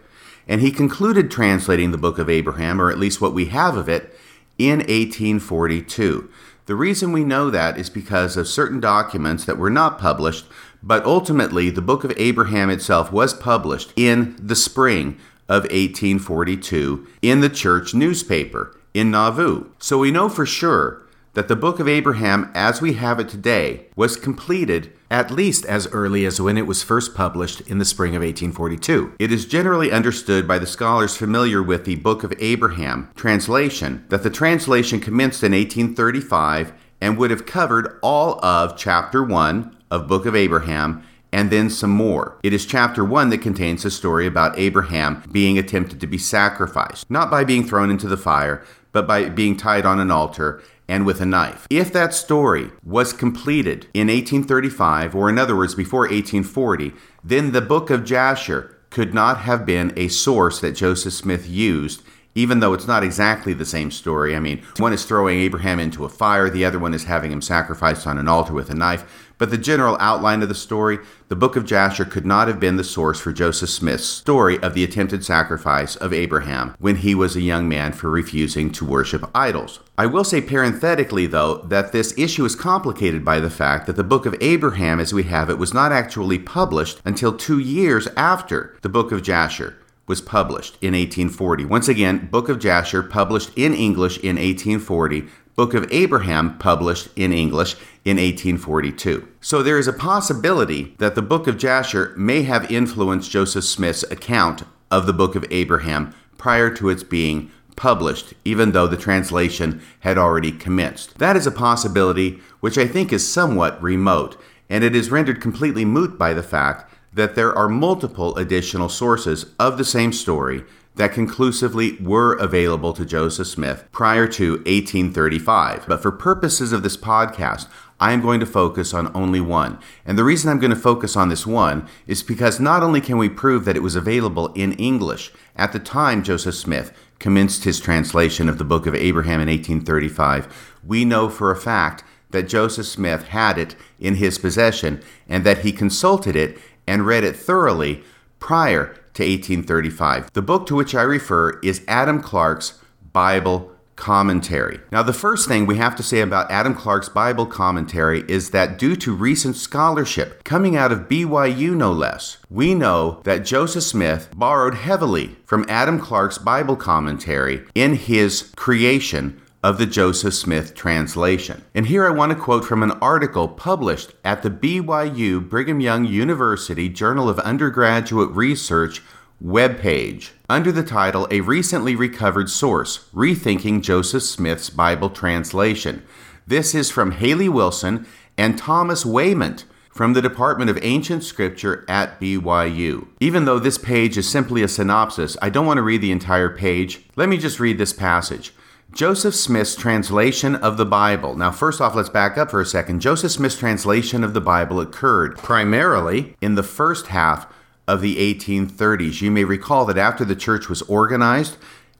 and 0.47 0.59
he 0.59 0.71
concluded 0.71 1.29
translating 1.29 1.91
the 1.91 1.99
book 1.99 2.17
of 2.17 2.31
Abraham, 2.31 2.81
or 2.81 2.89
at 2.89 2.97
least 2.97 3.21
what 3.21 3.35
we 3.35 3.45
have 3.45 3.77
of 3.77 3.87
it, 3.87 4.11
in 4.57 4.79
1842. 4.79 6.31
The 6.65 6.75
reason 6.75 7.11
we 7.11 7.23
know 7.23 7.51
that 7.51 7.77
is 7.77 7.91
because 7.91 8.37
of 8.37 8.47
certain 8.47 8.79
documents 8.79 9.45
that 9.45 9.59
were 9.59 9.69
not 9.69 9.99
published, 9.99 10.47
but 10.81 11.05
ultimately 11.05 11.69
the 11.69 11.79
book 11.79 12.03
of 12.03 12.13
Abraham 12.17 12.71
itself 12.71 13.11
was 13.11 13.35
published 13.35 13.93
in 13.95 14.35
the 14.41 14.55
spring 14.55 15.19
of 15.49 15.63
1842 15.63 17.07
in 17.21 17.41
the 17.41 17.49
church 17.49 17.93
newspaper 17.93 18.77
in 18.93 19.11
Nauvoo. 19.11 19.65
So 19.79 19.97
we 19.97 20.11
know 20.11 20.29
for 20.29 20.45
sure 20.45 21.03
that 21.33 21.47
the 21.47 21.55
book 21.55 21.79
of 21.79 21.87
Abraham, 21.87 22.51
as 22.53 22.81
we 22.81 22.93
have 22.93 23.19
it 23.19 23.29
today, 23.29 23.87
was 23.95 24.15
completed 24.15 24.91
at 25.11 25.31
least 25.31 25.65
as 25.65 25.87
early 25.87 26.25
as 26.25 26.39
when 26.41 26.57
it 26.57 26.67
was 26.67 26.83
first 26.83 27.15
published 27.15 27.61
in 27.61 27.77
the 27.77 27.85
spring 27.85 28.15
of 28.15 28.21
1842. 28.21 29.15
It 29.19 29.31
is 29.31 29.45
generally 29.45 29.91
understood 29.91 30.47
by 30.47 30.59
the 30.59 30.67
scholars 30.67 31.17
familiar 31.17 31.63
with 31.63 31.85
the 31.85 31.95
Book 31.95 32.23
of 32.23 32.33
Abraham 32.39 33.09
translation 33.15 34.05
that 34.09 34.23
the 34.23 34.29
translation 34.29 34.99
commenced 34.99 35.43
in 35.43 35.51
1835 35.51 36.73
and 37.01 37.17
would 37.17 37.31
have 37.31 37.45
covered 37.45 37.97
all 38.01 38.43
of 38.43 38.77
chapter 38.77 39.23
1 39.23 39.75
of 39.89 40.07
Book 40.07 40.25
of 40.25 40.35
Abraham 40.35 41.03
and 41.31 41.49
then 41.49 41.69
some 41.69 41.91
more. 41.91 42.37
It 42.43 42.53
is 42.53 42.65
chapter 42.65 43.03
1 43.03 43.29
that 43.29 43.41
contains 43.41 43.85
a 43.85 43.91
story 43.91 44.25
about 44.25 44.57
Abraham 44.57 45.23
being 45.31 45.57
attempted 45.57 45.99
to 46.01 46.07
be 46.07 46.17
sacrificed, 46.17 47.09
not 47.09 47.29
by 47.29 47.43
being 47.43 47.63
thrown 47.65 47.89
into 47.89 48.07
the 48.07 48.17
fire, 48.17 48.63
but 48.91 49.07
by 49.07 49.29
being 49.29 49.55
tied 49.55 49.85
on 49.85 49.99
an 49.99 50.11
altar 50.11 50.61
and 50.87 51.05
with 51.05 51.21
a 51.21 51.25
knife. 51.25 51.67
If 51.69 51.93
that 51.93 52.13
story 52.13 52.71
was 52.83 53.13
completed 53.13 53.87
in 53.93 54.07
1835, 54.07 55.13
or 55.15 55.29
in 55.29 55.37
other 55.37 55.55
words, 55.55 55.75
before 55.75 56.01
1840, 56.01 56.93
then 57.23 57.51
the 57.51 57.61
book 57.61 57.89
of 57.89 58.03
Jasher 58.03 58.75
could 58.89 59.13
not 59.13 59.41
have 59.41 59.67
been 59.67 59.93
a 59.95 60.07
source 60.07 60.59
that 60.61 60.71
Joseph 60.71 61.13
Smith 61.13 61.47
used 61.47 62.01
even 62.35 62.59
though 62.59 62.73
it's 62.73 62.87
not 62.87 63.03
exactly 63.03 63.53
the 63.53 63.65
same 63.65 63.91
story. 63.91 64.35
I 64.35 64.39
mean, 64.39 64.63
one 64.77 64.93
is 64.93 65.03
throwing 65.03 65.39
Abraham 65.39 65.79
into 65.79 66.05
a 66.05 66.09
fire, 66.09 66.49
the 66.49 66.63
other 66.63 66.79
one 66.79 66.93
is 66.93 67.03
having 67.03 67.31
him 67.31 67.41
sacrificed 67.41 68.05
on 68.07 68.17
an 68.17 68.27
altar 68.27 68.53
with 68.53 68.69
a 68.69 68.75
knife. 68.75 69.28
But 69.39 69.51
the 69.51 69.57
general 69.57 69.95
outline 70.01 70.43
of 70.43 70.49
the 70.49 70.53
story, 70.53 70.99
the 71.29 71.35
book 71.35 71.55
of 71.55 71.65
Jasher 71.65 72.03
could 72.03 72.25
not 72.25 72.49
have 72.49 72.59
been 72.59 72.75
the 72.75 72.83
source 72.83 73.21
for 73.21 73.31
Joseph 73.31 73.69
Smith's 73.69 74.03
story 74.03 74.59
of 74.59 74.73
the 74.73 74.83
attempted 74.83 75.23
sacrifice 75.23 75.95
of 75.95 76.11
Abraham 76.11 76.75
when 76.77 76.97
he 76.97 77.15
was 77.15 77.37
a 77.37 77.41
young 77.41 77.69
man 77.69 77.93
for 77.93 78.09
refusing 78.09 78.69
to 78.73 78.85
worship 78.85 79.23
idols. 79.33 79.79
I 79.97 80.07
will 80.07 80.25
say 80.25 80.41
parenthetically, 80.41 81.25
though, 81.25 81.59
that 81.59 81.93
this 81.93 82.13
issue 82.17 82.43
is 82.43 82.53
complicated 82.53 83.23
by 83.23 83.39
the 83.39 83.49
fact 83.49 83.87
that 83.87 83.95
the 83.95 84.03
book 84.03 84.25
of 84.25 84.35
Abraham, 84.41 84.99
as 84.99 85.13
we 85.13 85.23
have 85.23 85.49
it, 85.49 85.57
was 85.57 85.73
not 85.73 85.93
actually 85.93 86.37
published 86.37 86.99
until 87.05 87.31
two 87.31 87.59
years 87.59 88.09
after 88.17 88.77
the 88.81 88.89
book 88.89 89.13
of 89.13 89.23
Jasher 89.23 89.77
was 90.09 90.21
published 90.21 90.73
in 90.81 90.93
1840. 90.93 91.65
Once 91.65 91.87
again, 91.87 92.27
Book 92.31 92.49
of 92.49 92.57
Jasher 92.57 93.03
published 93.03 93.51
in 93.55 93.75
English 93.75 94.17
in 94.17 94.37
1840, 94.37 95.27
Book 95.59 95.73
of 95.73 95.91
Abraham, 95.91 96.57
published 96.57 97.09
in 97.17 97.33
English 97.33 97.73
in 98.05 98.15
1842. 98.15 99.27
So 99.41 99.61
there 99.61 99.77
is 99.77 99.89
a 99.89 99.91
possibility 99.91 100.95
that 100.99 101.15
the 101.15 101.21
Book 101.21 101.47
of 101.47 101.57
Jasher 101.57 102.13
may 102.15 102.43
have 102.43 102.71
influenced 102.71 103.29
Joseph 103.29 103.65
Smith's 103.65 104.03
account 104.03 104.63
of 104.89 105.05
the 105.05 105.11
Book 105.11 105.35
of 105.35 105.43
Abraham 105.51 106.15
prior 106.37 106.73
to 106.75 106.87
its 106.87 107.03
being 107.03 107.51
published, 107.75 108.33
even 108.45 108.71
though 108.71 108.87
the 108.87 108.95
translation 108.95 109.81
had 109.99 110.17
already 110.17 110.53
commenced. 110.53 111.17
That 111.17 111.35
is 111.35 111.45
a 111.45 111.51
possibility 111.51 112.39
which 112.61 112.77
I 112.77 112.87
think 112.87 113.11
is 113.11 113.27
somewhat 113.27 113.83
remote, 113.83 114.37
and 114.69 114.85
it 114.85 114.95
is 114.95 115.11
rendered 115.11 115.41
completely 115.41 115.83
moot 115.83 116.17
by 116.17 116.33
the 116.33 116.41
fact 116.41 116.89
that 117.11 117.35
there 117.35 117.53
are 117.53 117.67
multiple 117.67 118.33
additional 118.37 118.87
sources 118.87 119.47
of 119.59 119.77
the 119.77 119.83
same 119.83 120.13
story 120.13 120.63
that 120.95 121.13
conclusively 121.13 121.95
were 122.01 122.33
available 122.33 122.93
to 122.93 123.05
Joseph 123.05 123.47
Smith 123.47 123.85
prior 123.91 124.27
to 124.27 124.53
1835. 124.57 125.85
But 125.87 126.01
for 126.01 126.11
purposes 126.11 126.73
of 126.73 126.83
this 126.83 126.97
podcast, 126.97 127.67
I 127.99 128.13
am 128.13 128.21
going 128.21 128.39
to 128.39 128.45
focus 128.45 128.93
on 128.93 129.11
only 129.13 129.41
one. 129.41 129.77
And 130.05 130.17
the 130.17 130.23
reason 130.23 130.49
I'm 130.49 130.59
going 130.59 130.73
to 130.73 130.75
focus 130.75 131.15
on 131.15 131.29
this 131.29 131.45
one 131.45 131.87
is 132.07 132.23
because 132.23 132.59
not 132.59 132.81
only 132.81 133.01
can 133.01 133.17
we 133.17 133.29
prove 133.29 133.65
that 133.65 133.75
it 133.75 133.83
was 133.83 133.95
available 133.95 134.47
in 134.53 134.73
English 134.73 135.31
at 135.55 135.73
the 135.73 135.79
time 135.79 136.23
Joseph 136.23 136.55
Smith 136.55 136.93
commenced 137.19 137.65
his 137.65 137.79
translation 137.79 138.47
of 138.47 138.57
the 138.57 138.63
Book 138.63 138.85
of 138.85 138.95
Abraham 138.95 139.41
in 139.41 139.49
1835, 139.49 140.77
we 140.85 141.03
know 141.03 141.29
for 141.29 141.51
a 141.51 141.57
fact 141.57 142.03
that 142.31 142.47
Joseph 142.47 142.85
Smith 142.85 143.29
had 143.29 143.57
it 143.57 143.75
in 143.99 144.15
his 144.15 144.37
possession 144.37 145.01
and 145.27 145.43
that 145.45 145.59
he 145.59 145.71
consulted 145.71 146.35
it 146.35 146.57
and 146.87 147.05
read 147.05 147.23
it 147.23 147.35
thoroughly 147.35 148.03
prior 148.39 148.95
to 149.19 149.25
1835. 149.25 150.31
The 150.31 150.41
book 150.41 150.65
to 150.67 150.75
which 150.75 150.95
I 150.95 151.01
refer 151.01 151.59
is 151.59 151.83
Adam 151.89 152.21
Clarke's 152.21 152.79
Bible 153.11 153.69
Commentary. 153.97 154.79
Now, 154.93 155.03
the 155.03 155.11
first 155.11 155.45
thing 155.45 155.65
we 155.65 155.75
have 155.75 155.93
to 155.97 156.03
say 156.03 156.21
about 156.21 156.49
Adam 156.49 156.73
Clarke's 156.73 157.09
Bible 157.09 157.45
Commentary 157.45 158.23
is 158.29 158.51
that 158.51 158.79
due 158.79 158.95
to 158.95 159.13
recent 159.13 159.57
scholarship 159.57 160.45
coming 160.45 160.77
out 160.77 160.93
of 160.93 161.09
BYU 161.09 161.75
no 161.75 161.91
less, 161.91 162.37
we 162.49 162.73
know 162.73 163.19
that 163.25 163.43
Joseph 163.43 163.83
Smith 163.83 164.29
borrowed 164.33 164.75
heavily 164.75 165.35
from 165.45 165.65
Adam 165.67 165.99
Clarke's 165.99 166.37
Bible 166.37 166.77
Commentary 166.77 167.65
in 167.75 167.95
his 167.95 168.53
creation 168.55 169.41
of 169.63 169.77
the 169.77 169.85
Joseph 169.85 170.33
Smith 170.33 170.73
translation. 170.73 171.63
And 171.75 171.87
here 171.87 172.05
I 172.05 172.11
want 172.11 172.31
to 172.31 172.37
quote 172.37 172.65
from 172.65 172.81
an 172.81 172.91
article 173.01 173.47
published 173.47 174.13
at 174.23 174.41
the 174.41 174.49
BYU 174.49 175.47
Brigham 175.47 175.79
Young 175.79 176.05
University 176.05 176.87
Journal 176.87 177.27
of 177.27 177.39
Undergraduate 177.39 178.29
Research 178.31 179.01
webpage 179.43 180.31
under 180.49 180.71
the 180.71 180.83
title 180.83 181.27
A 181.31 181.41
Recently 181.41 181.95
Recovered 181.95 182.49
Source 182.49 183.09
Rethinking 183.13 183.81
Joseph 183.81 184.23
Smith's 184.23 184.69
Bible 184.69 185.09
Translation. 185.09 186.03
This 186.47 186.73
is 186.73 186.89
from 186.89 187.11
Haley 187.11 187.49
Wilson 187.49 188.07
and 188.37 188.57
Thomas 188.57 189.05
Wayment 189.05 189.65
from 189.89 190.13
the 190.13 190.21
Department 190.21 190.69
of 190.69 190.79
Ancient 190.81 191.23
Scripture 191.23 191.83
at 191.89 192.19
BYU. 192.21 193.07
Even 193.19 193.45
though 193.45 193.59
this 193.59 193.77
page 193.77 194.17
is 194.17 194.29
simply 194.29 194.63
a 194.63 194.67
synopsis, 194.67 195.35
I 195.41 195.49
don't 195.49 195.65
want 195.65 195.77
to 195.77 195.83
read 195.83 196.01
the 196.01 196.11
entire 196.11 196.49
page. 196.49 197.05
Let 197.17 197.27
me 197.27 197.37
just 197.37 197.59
read 197.59 197.77
this 197.77 197.91
passage. 197.91 198.53
Joseph 198.91 199.35
Smith's 199.35 199.75
translation 199.75 200.55
of 200.55 200.77
the 200.77 200.85
Bible. 200.85 201.35
Now, 201.35 201.51
first 201.51 201.79
off, 201.79 201.95
let's 201.95 202.09
back 202.09 202.37
up 202.37 202.49
for 202.49 202.59
a 202.59 202.65
second. 202.65 203.01
Joseph 203.01 203.31
Smith's 203.31 203.57
translation 203.57 204.23
of 204.23 204.33
the 204.33 204.41
Bible 204.41 204.79
occurred 204.79 205.37
primarily 205.37 206.35
in 206.41 206.55
the 206.55 206.63
first 206.63 207.07
half 207.07 207.45
of 207.87 208.01
the 208.01 208.17
1830s. 208.17 209.21
You 209.21 209.31
may 209.31 209.43
recall 209.43 209.85
that 209.85 209.97
after 209.97 210.25
the 210.25 210.35
church 210.35 210.69
was 210.69 210.81
organized 210.83 211.57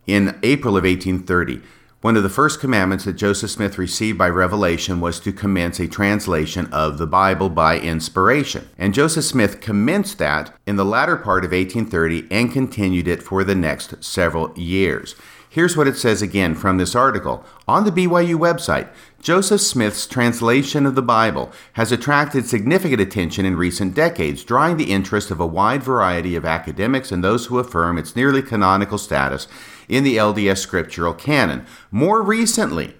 in 0.07 0.39
April 0.41 0.75
of 0.75 0.83
1830, 0.83 1.61
one 2.01 2.15
of 2.15 2.23
the 2.23 2.29
first 2.29 2.61
commandments 2.61 3.03
that 3.03 3.13
Joseph 3.13 3.51
Smith 3.51 3.77
received 3.77 4.17
by 4.17 4.29
revelation 4.29 4.99
was 4.99 5.19
to 5.19 5.33
commence 5.33 5.79
a 5.79 5.87
translation 5.87 6.67
of 6.71 6.97
the 6.97 7.07
Bible 7.07 7.49
by 7.49 7.77
inspiration. 7.77 8.69
And 8.77 8.93
Joseph 8.93 9.25
Smith 9.25 9.59
commenced 9.59 10.17
that 10.19 10.53
in 10.65 10.77
the 10.77 10.85
latter 10.85 11.17
part 11.17 11.43
of 11.43 11.51
1830 11.51 12.27
and 12.31 12.53
continued 12.53 13.07
it 13.07 13.21
for 13.21 13.43
the 13.43 13.55
next 13.55 14.01
several 14.03 14.57
years. 14.57 15.15
Here's 15.51 15.75
what 15.75 15.87
it 15.87 15.97
says 15.97 16.21
again 16.21 16.53
from 16.53 16.77
this 16.77 16.93
article. 16.93 17.43
On 17.67 17.83
the 17.83 17.91
BYU 17.91 18.35
website, 18.35 18.87
Joseph 19.19 19.61
Smith's 19.61 20.05
translation 20.05 20.85
of 20.85 20.93
the 20.93 21.01
Bible 21.01 21.51
has 21.73 21.91
attracted 21.91 22.45
significant 22.45 23.01
attention 23.01 23.45
in 23.45 23.57
recent 23.57 23.95
decades, 23.95 24.43
drawing 24.43 24.77
the 24.77 24.91
interest 24.91 25.31
of 25.31 25.39
a 25.39 25.47
wide 25.47 25.81
variety 25.81 26.35
of 26.35 26.45
academics 26.45 27.11
and 27.11 27.23
those 27.23 27.47
who 27.47 27.57
affirm 27.57 27.97
its 27.97 28.15
nearly 28.15 28.43
canonical 28.43 28.99
status 28.99 29.47
in 29.87 30.03
the 30.03 30.17
LDS 30.17 30.59
scriptural 30.59 31.15
canon. 31.15 31.65
More 31.89 32.21
recently, 32.21 32.93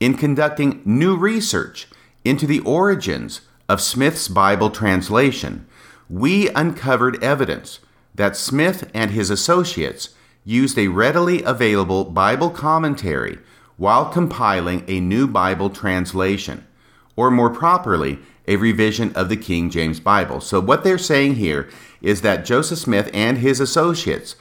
in 0.00 0.14
conducting 0.14 0.82
new 0.84 1.16
research 1.16 1.86
into 2.24 2.48
the 2.48 2.60
origins 2.60 3.42
of 3.68 3.80
Smith's 3.80 4.26
Bible 4.26 4.70
translation, 4.70 5.68
we 6.10 6.48
uncovered 6.48 7.22
evidence 7.22 7.78
that 8.12 8.36
Smith 8.36 8.90
and 8.92 9.12
his 9.12 9.30
associates 9.30 10.10
used 10.44 10.78
a 10.78 10.88
readily 10.88 11.42
available 11.42 12.04
Bible 12.04 12.50
commentary 12.50 13.38
while 13.76 14.06
compiling 14.06 14.84
a 14.88 15.00
new 15.00 15.26
Bible 15.26 15.70
translation, 15.70 16.66
or 17.16 17.30
more 17.30 17.50
properly, 17.50 18.18
a 18.46 18.56
revision 18.56 19.12
of 19.14 19.28
the 19.28 19.36
King 19.36 19.70
James 19.70 20.00
Bible. 20.00 20.40
So, 20.40 20.60
what 20.60 20.84
they're 20.84 20.98
saying 20.98 21.36
here 21.36 21.68
is 22.00 22.22
that 22.22 22.44
Joseph 22.44 22.78
Smith 22.78 23.08
and 23.14 23.38
his 23.38 23.60
associates 23.60 24.34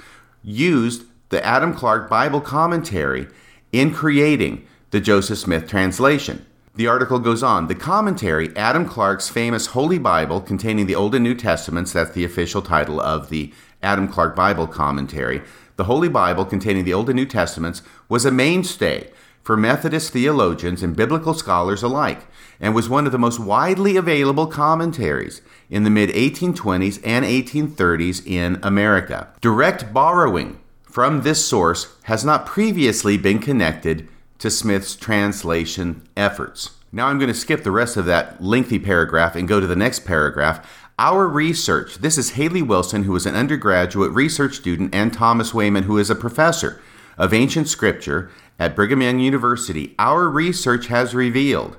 used 0.44 1.04
the 1.30 1.44
Adam 1.46 1.74
Clarke 1.74 2.10
Bible 2.10 2.42
commentary 2.42 3.28
in 3.72 3.94
creating 3.94 4.66
the 4.90 5.00
Joseph 5.00 5.38
Smith 5.38 5.68
translation. 5.68 6.46
The 6.76 6.88
article 6.88 7.20
goes 7.20 7.44
on. 7.44 7.68
The 7.68 7.76
commentary, 7.76 8.56
Adam 8.56 8.86
Clarke's 8.86 9.30
famous 9.30 9.68
Holy 9.68 10.00
Bible 10.00 10.42
containing 10.42 10.88
the 10.88 10.96
Old 10.96 11.14
and 11.16 11.24
New 11.24 11.36
Testaments, 11.36 11.92
that's 11.92 12.12
the 12.12 12.24
official 12.24 12.62
title 12.62 13.00
of 13.00 13.30
the 13.30 13.54
Adam 13.84 14.08
Clarke 14.08 14.36
Bible 14.36 14.68
commentary, 14.68 15.42
the 15.76 15.86
Holy 15.86 16.10
Bible, 16.10 16.46
containing 16.46 16.84
the 16.84 16.94
Old 16.94 17.10
and 17.10 17.16
New 17.16 17.26
Testaments, 17.26 17.82
was 18.10 18.26
a 18.26 18.32
mainstay 18.32 19.10
for 19.44 19.58
Methodist 19.58 20.14
theologians 20.14 20.84
and 20.84 20.96
biblical 20.96 21.34
scholars 21.34 21.82
alike, 21.84 22.22
and 22.60 22.76
was 22.76 22.90
one 22.90 23.06
of 23.06 23.12
the 23.12 23.18
most 23.18 23.40
widely 23.40 23.98
available 23.98 24.48
commentaries 24.48 25.42
in 25.70 25.84
the 25.84 25.90
mid 25.90 26.10
1820s 26.12 27.02
and 27.04 27.26
1830s 27.26 28.26
in 28.26 28.60
America. 28.62 29.30
Direct 29.42 29.94
borrowing 29.94 30.60
from 30.84 31.22
this 31.22 31.46
source 31.46 31.96
has 32.04 32.24
not 32.24 32.46
previously 32.46 33.18
been 33.18 33.40
connected 33.40 34.08
to 34.38 34.52
Smith's 34.52 34.96
translation 34.96 36.08
efforts. 36.18 36.72
Now 36.92 37.08
I'm 37.08 37.20
going 37.20 37.30
to 37.30 37.34
skip 37.34 37.64
the 37.64 37.72
rest 37.72 37.96
of 37.96 38.06
that 38.06 38.44
lengthy 38.44 38.78
paragraph 38.78 39.36
and 39.36 39.48
go 39.48 39.60
to 39.60 39.68
the 39.68 39.76
next 39.76 40.00
paragraph 40.06 40.68
our 41.02 41.28
research, 41.28 41.96
this 41.96 42.16
is 42.16 42.34
Haley 42.34 42.62
Wilson, 42.62 43.06
who 43.06 43.16
is 43.16 43.26
an 43.26 43.34
undergraduate 43.34 44.12
research 44.12 44.58
student, 44.58 44.94
and 44.94 45.12
Thomas 45.12 45.52
Wayment, 45.52 45.88
who 45.88 45.98
is 45.98 46.12
a 46.12 46.16
professor 46.16 46.80
of 47.18 47.34
ancient 47.34 47.68
scripture 47.68 48.30
at 48.60 48.76
Brigham 48.76 49.02
Young 49.02 49.18
University. 49.18 49.96
Our 49.98 50.30
research 50.30 50.88
has 50.88 51.16
revealed 51.16 51.76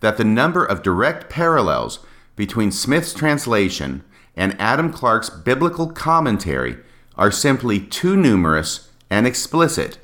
that 0.00 0.18
the 0.18 0.24
number 0.24 0.66
of 0.66 0.82
direct 0.82 1.30
parallels 1.30 2.00
between 2.36 2.70
Smith's 2.70 3.14
translation 3.14 4.04
and 4.36 4.54
Adam 4.60 4.92
Clarke's 4.92 5.30
biblical 5.30 5.90
commentary 5.90 6.76
are 7.16 7.30
simply 7.30 7.80
too 7.80 8.18
numerous 8.18 8.90
and 9.08 9.26
explicit 9.26 9.96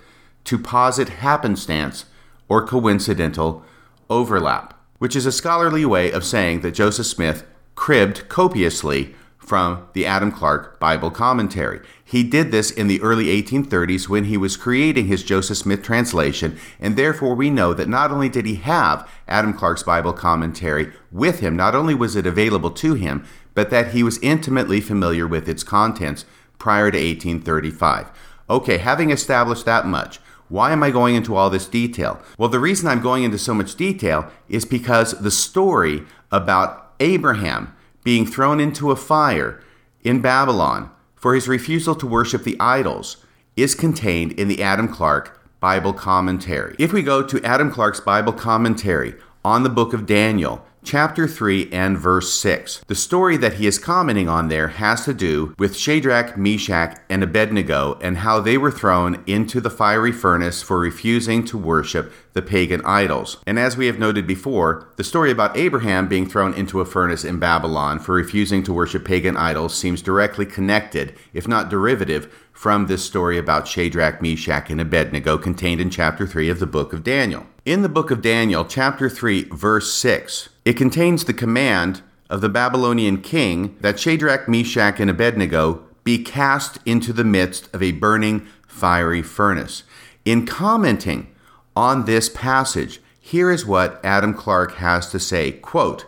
to 0.45 0.57
posit 0.57 1.11
happenstance 1.11 2.07
or 2.49 2.67
coincidental 2.67 3.63
overlap, 4.09 4.73
which 5.01 5.15
is 5.15 5.27
a 5.27 5.33
scholarly 5.33 5.85
way 5.85 6.11
of 6.11 6.25
saying 6.25 6.63
that 6.63 6.73
Joseph 6.73 7.05
Smith 7.05 7.45
cribbed 7.75 8.29
copiously 8.29 9.15
from 9.39 9.87
the 9.93 10.07
Adam 10.07 10.33
Clarke 10.33 10.81
Bible 10.81 11.11
commentary. 11.11 11.81
He 12.05 12.23
did 12.23 12.51
this 12.51 12.71
in 12.71 12.89
the 12.89 13.01
early 13.03 13.27
1830s 13.27 14.09
when 14.09 14.25
he 14.25 14.37
was 14.37 14.57
creating 14.57 15.07
his 15.07 15.23
Joseph 15.23 15.59
Smith 15.59 15.83
translation, 15.83 16.59
and 16.81 16.97
therefore 16.97 17.35
we 17.35 17.51
know 17.51 17.75
that 17.75 17.89
not 17.89 18.11
only 18.11 18.29
did 18.29 18.47
he 18.47 18.57
have 18.57 19.09
Adam 19.29 19.53
Clarke's 19.53 19.83
Bible 19.83 20.13
commentary 20.13 20.93
with 21.13 21.41
him, 21.41 21.57
not 21.57 21.75
only 21.75 21.95
was 21.95 22.17
it 22.17 22.27
available 22.27 22.71
to 22.71 22.95
him, 22.95 23.25
but 23.55 23.71
that 23.71 23.93
he 23.93 24.03
was 24.03 24.19
intimately 24.19 24.81
familiar 24.81 25.27
with 25.27 25.49
its 25.49 25.63
contents 25.63 26.25
prior 26.59 26.91
to 26.91 26.99
1835. 26.99 28.11
Okay, 28.49 28.79
having 28.79 29.11
established 29.11 29.65
that 29.65 29.87
much, 29.87 30.19
why 30.49 30.73
am 30.73 30.83
I 30.83 30.91
going 30.91 31.15
into 31.15 31.35
all 31.35 31.51
this 31.51 31.67
detail? 31.67 32.21
Well, 32.39 32.49
the 32.49 32.61
reason 32.61 32.89
I'm 32.89 33.01
going 33.01 33.25
into 33.25 33.39
so 33.39 33.55
much 33.55 33.77
detail 33.77 34.31
is 34.49 34.65
because 34.65 35.13
the 35.13 35.31
story 35.31 36.03
about 36.31 36.84
Abraham 37.01 37.75
being 38.03 38.27
thrown 38.27 38.61
into 38.61 38.91
a 38.91 38.97
fire 38.97 39.61
in 40.03 40.21
Babylon 40.21 40.91
for 41.15 41.35
his 41.35 41.49
refusal 41.49 41.95
to 41.95 42.07
worship 42.07 42.45
the 42.45 42.57
idols 42.61 43.17
is 43.57 43.75
contained 43.75 44.33
in 44.33 44.49
the 44.49 44.63
Adam 44.63 44.89
Clarke 44.89 45.41
Bible 45.61 45.95
commentary. 45.95 46.77
If 46.79 46.93
we 46.93 47.03
go 47.03 47.23
to 47.23 47.43
Adam 47.43 47.71
Clarke's 47.71 48.01
Bible 48.01 48.33
commentary 48.33 49.15
on 49.45 49.63
the 49.63 49.71
book 49.71 49.95
of 49.95 50.05
Daniel, 50.05 50.67
chapter 50.85 51.27
3 51.27 51.71
and 51.73 51.99
verse 51.99 52.33
6. 52.35 52.85
The 52.87 52.95
story 52.95 53.37
that 53.39 53.55
he 53.55 53.67
is 53.67 53.79
commenting 53.79 54.29
on 54.29 54.49
there 54.49 54.69
has 54.69 55.05
to 55.07 55.15
do 55.15 55.55
with 55.59 55.77
Shadrach, 55.77 56.37
Meshach, 56.37 56.99
and 57.09 57.23
Abednego 57.23 57.99
and 58.01 58.19
how 58.19 58.41
they 58.41 58.59
were 58.59 58.71
thrown 58.71 59.23
into 59.27 59.61
the 59.61 59.71
fiery 59.71 60.13
furnace 60.13 60.63
for 60.63 60.79
refusing 60.79 61.45
to 61.47 61.59
worship 61.59 62.13
the 62.35 62.43
pagan 62.43 62.83
idols. 62.85 63.39
And 63.47 63.59
as 63.59 63.77
we 63.77 63.87
have 63.87 63.99
noted 63.99 64.27
before, 64.27 64.89
the 64.97 65.05
story 65.05 65.31
about 65.31 65.57
Abraham 65.57 66.09
being 66.09 66.29
thrown 66.29 66.53
into 66.55 66.81
a 66.81 66.85
furnace 66.85 67.25
in 67.25 67.39
Babylon 67.39 67.99
for 67.99 68.15
refusing 68.15 68.63
to 68.65 68.73
worship 68.73 69.05
pagan 69.05 69.37
idols 69.37 69.75
seems 69.75 70.03
directly 70.03 70.45
connected, 70.45 71.15
if 71.33 71.49
not 71.49 71.71
derivative, 71.71 72.33
from 72.53 72.87
this 72.87 73.05
story 73.05 73.37
about 73.37 73.67
Shadrach, 73.67 74.23
Meshach, 74.23 74.71
and 74.71 74.81
Abednego 74.81 75.39
contained 75.39 75.81
in 75.81 75.91
chapter 75.91 76.27
3 76.27 76.49
of 76.49 76.61
the 76.61 76.67
book 76.67 76.93
of 76.93 77.03
Daniel. 77.03 77.47
In 77.65 77.83
the 77.83 77.89
book 77.89 78.11
of 78.11 78.23
Daniel, 78.23 78.65
chapter 78.65 79.09
3, 79.09 79.45
verse 79.45 79.93
6, 79.93 80.51
it 80.65 80.75
contains 80.75 81.25
the 81.25 81.35
command 81.35 82.03
of 82.31 82.41
the 82.41 82.49
Babylonian 82.49 83.21
king 83.21 83.77
that 83.81 83.99
Shadrach, 83.99 84.49
Meshach, 84.49 84.99
and 84.99 85.11
Abednego 85.11 85.83
be 86.05 86.23
cast 86.23 86.79
into 86.85 87.13
the 87.13 87.25
midst 87.25 87.73
of 87.75 87.83
a 87.83 87.93
burning 87.93 88.47
fiery 88.67 89.23
furnace. 89.23 89.83
In 90.25 90.47
commenting 90.47 91.29
on 91.77 92.05
this 92.05 92.29
passage, 92.29 93.01
here 93.21 93.51
is 93.51 93.67
what 93.67 94.01
Adam 94.05 94.35
Clarke 94.35 94.75
has 94.77 95.11
to 95.11 95.19
say 95.19 95.53
quote, 95.53 96.07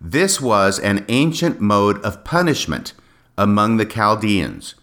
This 0.00 0.40
was 0.40 0.78
an 0.78 1.04
ancient 1.08 1.60
mode 1.60 2.02
of 2.04 2.24
punishment 2.24 2.92
among 3.36 3.76
the 3.76 3.86
Chaldeans 3.86 4.74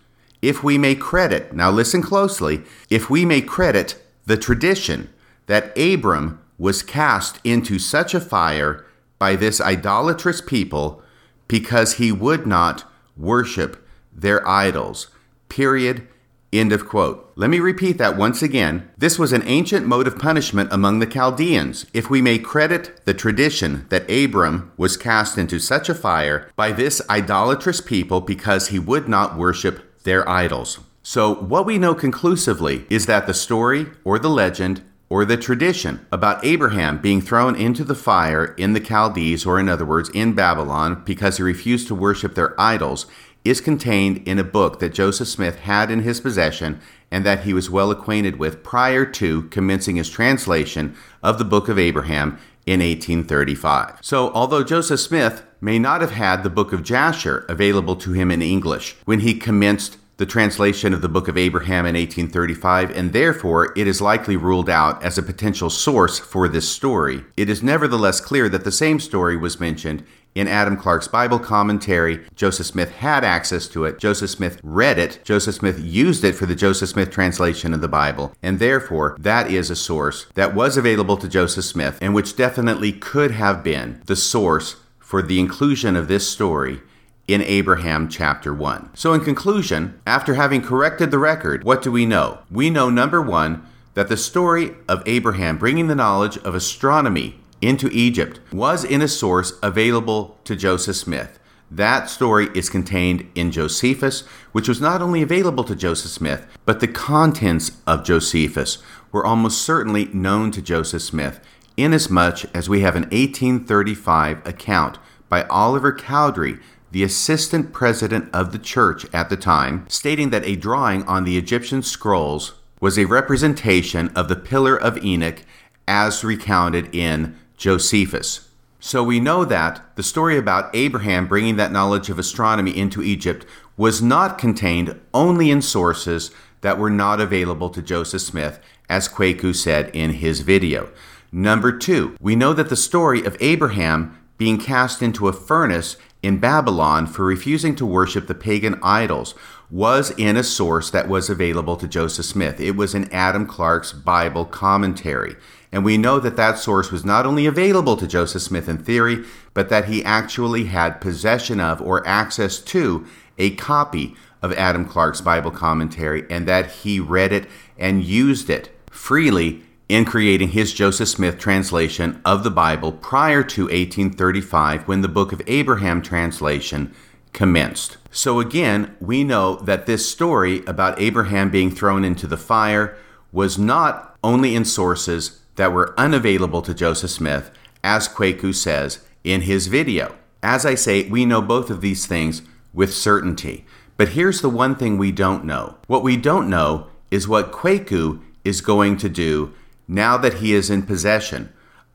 if 0.41 0.63
we 0.63 0.77
may 0.77 0.95
credit, 0.95 1.53
now 1.53 1.69
listen 1.69 2.01
closely, 2.01 2.63
if 2.89 3.09
we 3.09 3.25
may 3.25 3.41
credit 3.41 4.01
the 4.25 4.37
tradition 4.37 5.09
that 5.45 5.77
Abram 5.77 6.39
was 6.57 6.83
cast 6.83 7.39
into 7.43 7.77
such 7.77 8.13
a 8.13 8.19
fire 8.19 8.85
by 9.21 9.35
this 9.35 9.61
idolatrous 9.61 10.41
people 10.41 10.99
because 11.47 11.97
he 11.97 12.11
would 12.11 12.47
not 12.47 12.91
worship 13.15 13.87
their 14.11 14.45
idols. 14.47 15.09
Period. 15.47 16.07
End 16.51 16.73
of 16.73 16.87
quote. 16.87 17.31
Let 17.35 17.51
me 17.51 17.59
repeat 17.59 17.99
that 17.99 18.17
once 18.17 18.41
again. 18.41 18.89
This 18.97 19.19
was 19.19 19.31
an 19.31 19.43
ancient 19.45 19.85
mode 19.85 20.07
of 20.07 20.17
punishment 20.17 20.73
among 20.73 20.97
the 20.97 21.05
Chaldeans, 21.05 21.85
if 21.93 22.09
we 22.09 22.19
may 22.19 22.39
credit 22.39 23.05
the 23.05 23.13
tradition 23.13 23.85
that 23.89 24.09
Abram 24.09 24.71
was 24.75 24.97
cast 24.97 25.37
into 25.37 25.59
such 25.59 25.87
a 25.87 25.93
fire 25.93 26.49
by 26.55 26.71
this 26.71 26.99
idolatrous 27.07 27.79
people 27.79 28.21
because 28.21 28.69
he 28.69 28.79
would 28.79 29.07
not 29.07 29.37
worship 29.37 30.01
their 30.01 30.27
idols. 30.27 30.79
So, 31.03 31.35
what 31.35 31.67
we 31.67 31.77
know 31.77 31.93
conclusively 31.93 32.87
is 32.89 33.05
that 33.05 33.27
the 33.27 33.35
story 33.35 33.85
or 34.03 34.17
the 34.17 34.31
legend 34.31 34.81
or 35.11 35.25
the 35.25 35.35
tradition 35.35 36.05
about 36.09 36.43
Abraham 36.45 36.97
being 36.97 37.19
thrown 37.19 37.53
into 37.53 37.83
the 37.83 37.93
fire 37.93 38.45
in 38.55 38.71
the 38.71 38.79
Chaldees, 38.79 39.45
or 39.45 39.59
in 39.59 39.67
other 39.67 39.83
words, 39.83 40.07
in 40.13 40.31
Babylon, 40.31 41.03
because 41.03 41.35
he 41.35 41.43
refused 41.43 41.89
to 41.89 41.93
worship 41.93 42.33
their 42.33 42.59
idols, 42.59 43.07
is 43.43 43.59
contained 43.59 44.25
in 44.25 44.39
a 44.39 44.43
book 44.43 44.79
that 44.79 44.93
Joseph 44.93 45.27
Smith 45.27 45.59
had 45.59 45.91
in 45.91 46.03
his 46.03 46.21
possession 46.21 46.79
and 47.11 47.25
that 47.25 47.41
he 47.41 47.53
was 47.53 47.69
well 47.69 47.91
acquainted 47.91 48.39
with 48.39 48.63
prior 48.63 49.05
to 49.05 49.41
commencing 49.49 49.97
his 49.97 50.09
translation 50.09 50.95
of 51.21 51.37
the 51.37 51.43
Book 51.43 51.67
of 51.67 51.77
Abraham 51.77 52.39
in 52.65 52.79
1835. 52.79 53.97
So, 53.99 54.31
although 54.31 54.63
Joseph 54.63 55.01
Smith 55.01 55.43
may 55.59 55.77
not 55.77 55.99
have 55.99 56.11
had 56.11 56.41
the 56.41 56.49
Book 56.49 56.71
of 56.71 56.83
Jasher 56.83 57.45
available 57.49 57.97
to 57.97 58.13
him 58.13 58.31
in 58.31 58.41
English 58.41 58.95
when 59.03 59.19
he 59.19 59.33
commenced 59.33 59.97
the 60.21 60.25
translation 60.27 60.93
of 60.93 61.01
the 61.01 61.09
Book 61.09 61.27
of 61.27 61.35
Abraham 61.35 61.87
in 61.87 61.95
1835, 61.95 62.91
and 62.91 63.11
therefore 63.11 63.73
it 63.75 63.87
is 63.87 63.99
likely 64.01 64.37
ruled 64.37 64.69
out 64.69 65.01
as 65.01 65.17
a 65.17 65.23
potential 65.23 65.67
source 65.67 66.19
for 66.19 66.47
this 66.47 66.69
story. 66.69 67.25
It 67.35 67.49
is 67.49 67.63
nevertheless 67.63 68.21
clear 68.21 68.47
that 68.49 68.63
the 68.63 68.71
same 68.71 68.99
story 68.99 69.35
was 69.35 69.59
mentioned 69.59 70.05
in 70.35 70.47
Adam 70.47 70.77
Clarke's 70.77 71.07
Bible 71.07 71.39
commentary. 71.39 72.23
Joseph 72.35 72.67
Smith 72.67 72.91
had 72.91 73.23
access 73.23 73.67
to 73.69 73.83
it. 73.83 73.97
Joseph 73.97 74.29
Smith 74.29 74.59
read 74.61 74.99
it. 74.99 75.21
Joseph 75.23 75.55
Smith 75.55 75.79
used 75.79 76.23
it 76.23 76.35
for 76.35 76.45
the 76.45 76.53
Joseph 76.53 76.89
Smith 76.89 77.09
translation 77.09 77.73
of 77.73 77.81
the 77.81 77.87
Bible. 77.87 78.31
And 78.43 78.59
therefore, 78.59 79.17
that 79.19 79.49
is 79.49 79.71
a 79.71 79.75
source 79.75 80.27
that 80.35 80.53
was 80.53 80.77
available 80.77 81.17
to 81.17 81.27
Joseph 81.27 81.65
Smith 81.65 81.97
and 81.99 82.13
which 82.13 82.35
definitely 82.35 82.91
could 82.91 83.31
have 83.31 83.63
been 83.63 84.03
the 84.05 84.15
source 84.15 84.75
for 84.99 85.23
the 85.23 85.39
inclusion 85.39 85.95
of 85.95 86.07
this 86.07 86.29
story 86.29 86.81
in 87.27 87.41
Abraham 87.41 88.09
chapter 88.09 88.53
1. 88.53 88.91
So, 88.93 89.13
in 89.13 89.21
conclusion, 89.21 89.99
after 90.05 90.33
having 90.33 90.61
corrected 90.61 91.11
the 91.11 91.19
record, 91.19 91.63
what 91.63 91.81
do 91.81 91.91
we 91.91 92.05
know? 92.05 92.39
We 92.49 92.69
know 92.69 92.89
number 92.89 93.21
one, 93.21 93.65
that 93.93 94.09
the 94.09 94.17
story 94.17 94.75
of 94.87 95.03
Abraham 95.05 95.57
bringing 95.57 95.87
the 95.87 95.95
knowledge 95.95 96.37
of 96.39 96.55
astronomy 96.55 97.35
into 97.61 97.89
Egypt 97.91 98.39
was 98.51 98.83
in 98.83 99.01
a 99.01 99.07
source 99.07 99.53
available 99.61 100.37
to 100.45 100.55
Joseph 100.55 100.95
Smith. 100.95 101.39
That 101.69 102.09
story 102.09 102.49
is 102.53 102.69
contained 102.69 103.29
in 103.33 103.51
Josephus, 103.51 104.21
which 104.51 104.67
was 104.67 104.81
not 104.81 105.01
only 105.01 105.21
available 105.21 105.63
to 105.63 105.75
Joseph 105.75 106.11
Smith, 106.11 106.45
but 106.65 106.81
the 106.81 106.87
contents 106.87 107.77
of 107.87 108.03
Josephus 108.03 108.79
were 109.11 109.25
almost 109.25 109.61
certainly 109.61 110.05
known 110.05 110.51
to 110.51 110.61
Joseph 110.61 111.01
Smith, 111.01 111.39
inasmuch 111.77 112.43
as 112.53 112.67
we 112.67 112.81
have 112.81 112.95
an 112.95 113.03
1835 113.03 114.45
account 114.45 114.97
by 115.29 115.43
Oliver 115.43 115.93
Cowdery, 115.93 116.59
the 116.91 117.03
assistant 117.03 117.73
president 117.73 118.29
of 118.33 118.51
the 118.51 118.59
church 118.59 119.05
at 119.13 119.29
the 119.29 119.37
time, 119.37 119.85
stating 119.89 120.29
that 120.29 120.45
a 120.45 120.55
drawing 120.55 121.03
on 121.03 121.23
the 121.23 121.37
Egyptian 121.37 121.81
scrolls 121.81 122.53
was 122.79 122.97
a 122.97 123.05
representation 123.05 124.09
of 124.09 124.27
the 124.27 124.35
Pillar 124.35 124.75
of 124.75 125.03
Enoch 125.03 125.43
as 125.87 126.23
recounted 126.23 126.93
in 126.93 127.37
Josephus. 127.57 128.49
So 128.79 129.03
we 129.03 129.19
know 129.19 129.45
that 129.45 129.95
the 129.95 130.03
story 130.03 130.37
about 130.37 130.75
Abraham 130.75 131.27
bringing 131.27 131.55
that 131.57 131.71
knowledge 131.71 132.09
of 132.09 132.17
astronomy 132.17 132.75
into 132.75 133.03
Egypt 133.03 133.45
was 133.77 134.01
not 134.01 134.37
contained 134.37 134.99
only 135.13 135.51
in 135.51 135.61
sources 135.61 136.31
that 136.61 136.79
were 136.79 136.89
not 136.89 137.21
available 137.21 137.69
to 137.69 137.81
Joseph 137.81 138.21
Smith, 138.21 138.59
as 138.89 139.07
Kwaku 139.07 139.55
said 139.55 139.89
in 139.93 140.13
his 140.13 140.41
video. 140.41 140.91
Number 141.31 141.71
two, 141.71 142.17
we 142.19 142.35
know 142.35 142.53
that 142.53 142.69
the 142.69 142.75
story 142.75 143.23
of 143.23 143.37
Abraham 143.39 144.17
being 144.37 144.57
cast 144.57 145.01
into 145.03 145.27
a 145.27 145.33
furnace 145.33 145.95
in 146.23 146.37
Babylon 146.37 147.07
for 147.07 147.25
refusing 147.25 147.75
to 147.75 147.85
worship 147.85 148.27
the 148.27 148.35
pagan 148.35 148.79
idols 148.83 149.33
was 149.69 150.11
in 150.11 150.35
a 150.35 150.43
source 150.43 150.89
that 150.89 151.07
was 151.07 151.29
available 151.29 151.77
to 151.77 151.87
Joseph 151.87 152.25
Smith. 152.25 152.59
It 152.59 152.75
was 152.75 152.93
in 152.93 153.11
Adam 153.11 153.45
Clarke's 153.45 153.93
Bible 153.93 154.45
commentary. 154.45 155.35
And 155.71 155.85
we 155.85 155.97
know 155.97 156.19
that 156.19 156.35
that 156.35 156.57
source 156.57 156.91
was 156.91 157.05
not 157.05 157.25
only 157.25 157.45
available 157.45 157.95
to 157.95 158.07
Joseph 158.07 158.41
Smith 158.41 158.67
in 158.67 158.77
theory, 158.77 159.23
but 159.53 159.69
that 159.69 159.85
he 159.85 160.03
actually 160.03 160.65
had 160.65 161.01
possession 161.01 161.59
of 161.59 161.81
or 161.81 162.05
access 162.05 162.59
to 162.59 163.05
a 163.37 163.55
copy 163.55 164.15
of 164.41 164.51
Adam 164.53 164.85
Clarke's 164.85 165.21
Bible 165.21 165.51
commentary 165.51 166.25
and 166.29 166.47
that 166.47 166.69
he 166.71 166.99
read 166.99 167.31
it 167.31 167.47
and 167.77 168.03
used 168.03 168.49
it 168.49 168.69
freely 168.89 169.63
in 169.91 170.05
creating 170.05 170.47
his 170.51 170.71
Joseph 170.71 171.09
Smith 171.09 171.37
translation 171.37 172.21
of 172.23 172.45
the 172.45 172.49
Bible 172.49 172.93
prior 172.93 173.43
to 173.43 173.63
1835 173.63 174.87
when 174.87 175.01
the 175.01 175.09
Book 175.09 175.33
of 175.33 175.41
Abraham 175.47 176.01
translation 176.01 176.95
commenced. 177.33 177.97
So 178.09 178.39
again, 178.39 178.95
we 179.01 179.25
know 179.25 179.57
that 179.57 179.87
this 179.87 180.09
story 180.09 180.63
about 180.65 181.01
Abraham 181.01 181.51
being 181.51 181.69
thrown 181.71 182.05
into 182.05 182.25
the 182.25 182.37
fire 182.37 182.97
was 183.33 183.57
not 183.57 184.17
only 184.23 184.55
in 184.55 184.63
sources 184.63 185.41
that 185.57 185.73
were 185.73 185.93
unavailable 185.99 186.61
to 186.61 186.73
Joseph 186.73 187.11
Smith, 187.11 187.51
as 187.83 188.07
Kwaku 188.07 188.55
says 188.55 189.03
in 189.25 189.41
his 189.41 189.67
video. 189.67 190.15
As 190.41 190.65
I 190.65 190.75
say, 190.75 191.09
we 191.09 191.25
know 191.25 191.41
both 191.41 191.69
of 191.69 191.81
these 191.81 192.05
things 192.05 192.43
with 192.73 192.93
certainty. 192.93 193.65
But 193.97 194.09
here's 194.09 194.39
the 194.39 194.49
one 194.49 194.75
thing 194.77 194.97
we 194.97 195.11
don't 195.11 195.43
know. 195.43 195.75
What 195.87 196.01
we 196.01 196.15
don't 196.15 196.49
know 196.49 196.87
is 197.11 197.27
what 197.27 197.51
Kwaku 197.51 198.21
is 198.45 198.61
going 198.61 198.95
to 198.95 199.09
do 199.09 199.53
now 199.87 200.17
that 200.17 200.35
he 200.35 200.53
is 200.53 200.69
in 200.69 200.83
possession 200.83 201.51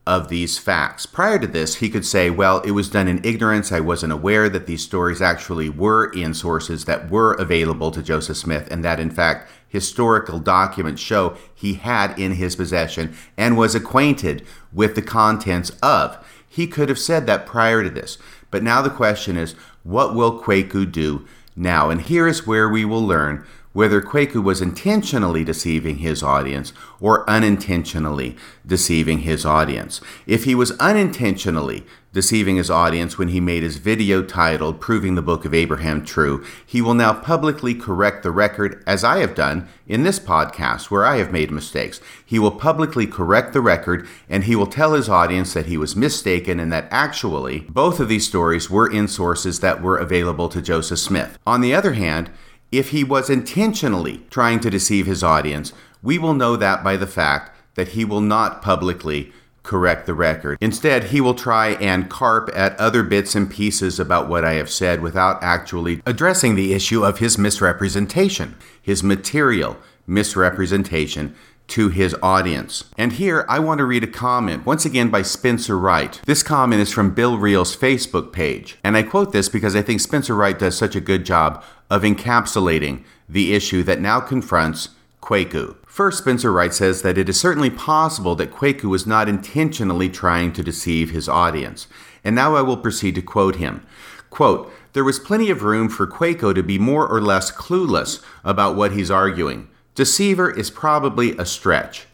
of 0.07 0.29
these 0.29 0.57
facts. 0.57 1.05
Prior 1.05 1.37
to 1.37 1.47
this, 1.47 1.75
he 1.75 1.89
could 1.89 2.05
say, 2.05 2.29
well, 2.29 2.61
it 2.61 2.71
was 2.71 2.89
done 2.89 3.09
in 3.09 3.19
ignorance. 3.25 3.73
I 3.73 3.81
wasn't 3.81 4.13
aware 4.13 4.47
that 4.47 4.65
these 4.65 4.81
stories 4.81 5.21
actually 5.21 5.69
were 5.69 6.05
in 6.13 6.33
sources 6.33 6.85
that 6.85 7.11
were 7.11 7.33
available 7.33 7.91
to 7.91 8.01
Joseph 8.01 8.37
Smith, 8.37 8.69
and 8.71 8.85
that 8.85 9.01
in 9.01 9.11
fact, 9.11 9.49
historical 9.67 10.39
documents 10.39 11.01
show 11.01 11.35
he 11.53 11.73
had 11.73 12.17
in 12.17 12.33
his 12.33 12.55
possession 12.55 13.13
and 13.35 13.57
was 13.57 13.75
acquainted 13.75 14.45
with 14.71 14.95
the 14.95 15.01
contents 15.01 15.71
of. 15.83 16.25
He 16.47 16.67
could 16.67 16.87
have 16.87 16.99
said 16.99 17.27
that 17.27 17.45
prior 17.45 17.83
to 17.83 17.89
this. 17.89 18.17
But 18.49 18.63
now 18.63 18.81
the 18.81 18.89
question 18.89 19.35
is, 19.35 19.55
what 19.83 20.15
will 20.15 20.41
Kwaku 20.41 20.89
do 20.89 21.27
now? 21.53 21.89
And 21.89 22.01
here 22.01 22.27
is 22.27 22.47
where 22.47 22.69
we 22.69 22.85
will 22.85 23.05
learn 23.05 23.45
whether 23.77 24.01
Kwaku 24.01 24.43
was 24.43 24.59
intentionally 24.59 25.43
deceiving 25.43 25.97
his 25.97 26.23
audience 26.23 26.73
or 26.99 27.29
unintentionally 27.29 28.35
deceiving 28.65 29.19
his 29.19 29.45
audience. 29.45 30.01
If 30.25 30.45
he 30.45 30.55
was 30.55 30.71
unintentionally 30.79 31.85
deceiving 32.11 32.55
his 32.55 32.71
audience 32.71 33.19
when 33.19 33.27
he 33.27 33.39
made 33.39 33.61
his 33.61 33.77
video 33.77 34.23
titled 34.23 34.81
Proving 34.81 35.13
the 35.13 35.21
Book 35.21 35.45
of 35.45 35.53
Abraham 35.53 36.03
True, 36.03 36.43
he 36.65 36.81
will 36.81 36.95
now 36.95 37.13
publicly 37.13 37.75
correct 37.75 38.23
the 38.23 38.31
record, 38.31 38.83
as 38.87 39.03
I 39.03 39.19
have 39.19 39.35
done 39.35 39.67
in 39.85 40.01
this 40.01 40.19
podcast 40.19 40.89
where 40.89 41.05
I 41.05 41.17
have 41.17 41.31
made 41.31 41.51
mistakes. 41.51 42.01
He 42.25 42.39
will 42.39 42.49
publicly 42.49 43.05
correct 43.05 43.53
the 43.53 43.61
record 43.61 44.07
and 44.27 44.45
he 44.45 44.55
will 44.55 44.65
tell 44.65 44.93
his 44.93 45.07
audience 45.07 45.53
that 45.53 45.67
he 45.67 45.77
was 45.77 45.95
mistaken 45.95 46.59
and 46.59 46.73
that 46.73 46.87
actually 46.89 47.59
both 47.69 47.99
of 47.99 48.09
these 48.09 48.25
stories 48.25 48.71
were 48.71 48.91
in 48.91 49.07
sources 49.07 49.59
that 49.59 49.83
were 49.83 49.97
available 49.97 50.49
to 50.49 50.63
Joseph 50.63 50.97
Smith. 50.97 51.37
On 51.45 51.61
the 51.61 51.75
other 51.75 51.93
hand, 51.93 52.31
if 52.71 52.89
he 52.89 53.03
was 53.03 53.29
intentionally 53.29 54.21
trying 54.29 54.59
to 54.59 54.69
deceive 54.69 55.05
his 55.05 55.23
audience, 55.23 55.73
we 56.01 56.17
will 56.17 56.33
know 56.33 56.55
that 56.55 56.83
by 56.83 56.97
the 56.97 57.07
fact 57.07 57.51
that 57.75 57.89
he 57.89 58.03
will 58.03 58.21
not 58.21 58.61
publicly 58.61 59.31
correct 59.63 60.05
the 60.05 60.13
record. 60.13 60.57
Instead, 60.61 61.05
he 61.05 61.19
will 61.19 61.33
try 61.33 61.71
and 61.71 62.09
carp 62.09 62.49
at 62.53 62.79
other 62.79 63.03
bits 63.03 63.35
and 63.35 63.51
pieces 63.51 63.99
about 63.99 64.29
what 64.29 64.45
I 64.45 64.53
have 64.53 64.69
said 64.69 65.01
without 65.01 65.43
actually 65.43 66.01
addressing 66.05 66.55
the 66.55 66.73
issue 66.73 67.03
of 67.03 67.19
his 67.19 67.37
misrepresentation, 67.37 68.55
his 68.81 69.03
material 69.03 69.77
misrepresentation 70.07 71.35
to 71.67 71.89
his 71.89 72.15
audience. 72.23 72.85
And 72.97 73.13
here 73.13 73.45
I 73.49 73.59
want 73.59 73.79
to 73.79 73.85
read 73.85 74.03
a 74.03 74.07
comment, 74.07 74.65
once 74.65 74.85
again 74.85 75.09
by 75.09 75.21
Spencer 75.21 75.77
Wright. 75.77 76.21
This 76.25 76.43
comment 76.43 76.81
is 76.81 76.91
from 76.91 77.13
Bill 77.13 77.37
Reel's 77.37 77.75
Facebook 77.75 78.31
page. 78.31 78.77
And 78.83 78.95
I 78.95 79.03
quote 79.03 79.33
this 79.33 79.49
because 79.49 79.75
I 79.75 79.81
think 79.81 79.99
Spencer 79.99 80.35
Wright 80.35 80.57
does 80.57 80.77
such 80.77 80.95
a 80.95 81.01
good 81.01 81.25
job 81.25 81.63
of 81.89 82.03
encapsulating 82.03 83.03
the 83.27 83.53
issue 83.53 83.83
that 83.83 83.99
now 83.99 84.19
confronts 84.19 84.89
Kwaku. 85.21 85.75
First, 85.85 86.19
Spencer 86.19 86.51
Wright 86.51 86.73
says 86.73 87.01
that 87.01 87.17
it 87.17 87.27
is 87.27 87.39
certainly 87.39 87.69
possible 87.69 88.35
that 88.35 88.51
Kwaku 88.51 88.85
was 88.85 89.05
not 89.05 89.27
intentionally 89.27 90.09
trying 90.09 90.53
to 90.53 90.63
deceive 90.63 91.09
his 91.09 91.27
audience. 91.27 91.87
And 92.23 92.35
now 92.35 92.55
I 92.55 92.61
will 92.61 92.77
proceed 92.77 93.15
to 93.15 93.21
quote 93.21 93.55
him. 93.57 93.85
Quote, 94.29 94.71
there 94.93 95.03
was 95.03 95.19
plenty 95.19 95.49
of 95.49 95.63
room 95.63 95.89
for 95.89 96.07
Kwaku 96.07 96.53
to 96.55 96.63
be 96.63 96.79
more 96.79 97.07
or 97.07 97.21
less 97.21 97.51
clueless 97.51 98.23
about 98.43 98.75
what 98.75 98.91
he's 98.91 99.11
arguing. 99.11 99.67
Deceiver 99.97 100.51
is 100.51 100.69
probably 100.69 101.35
a 101.37 101.45
stretch. 101.45 102.05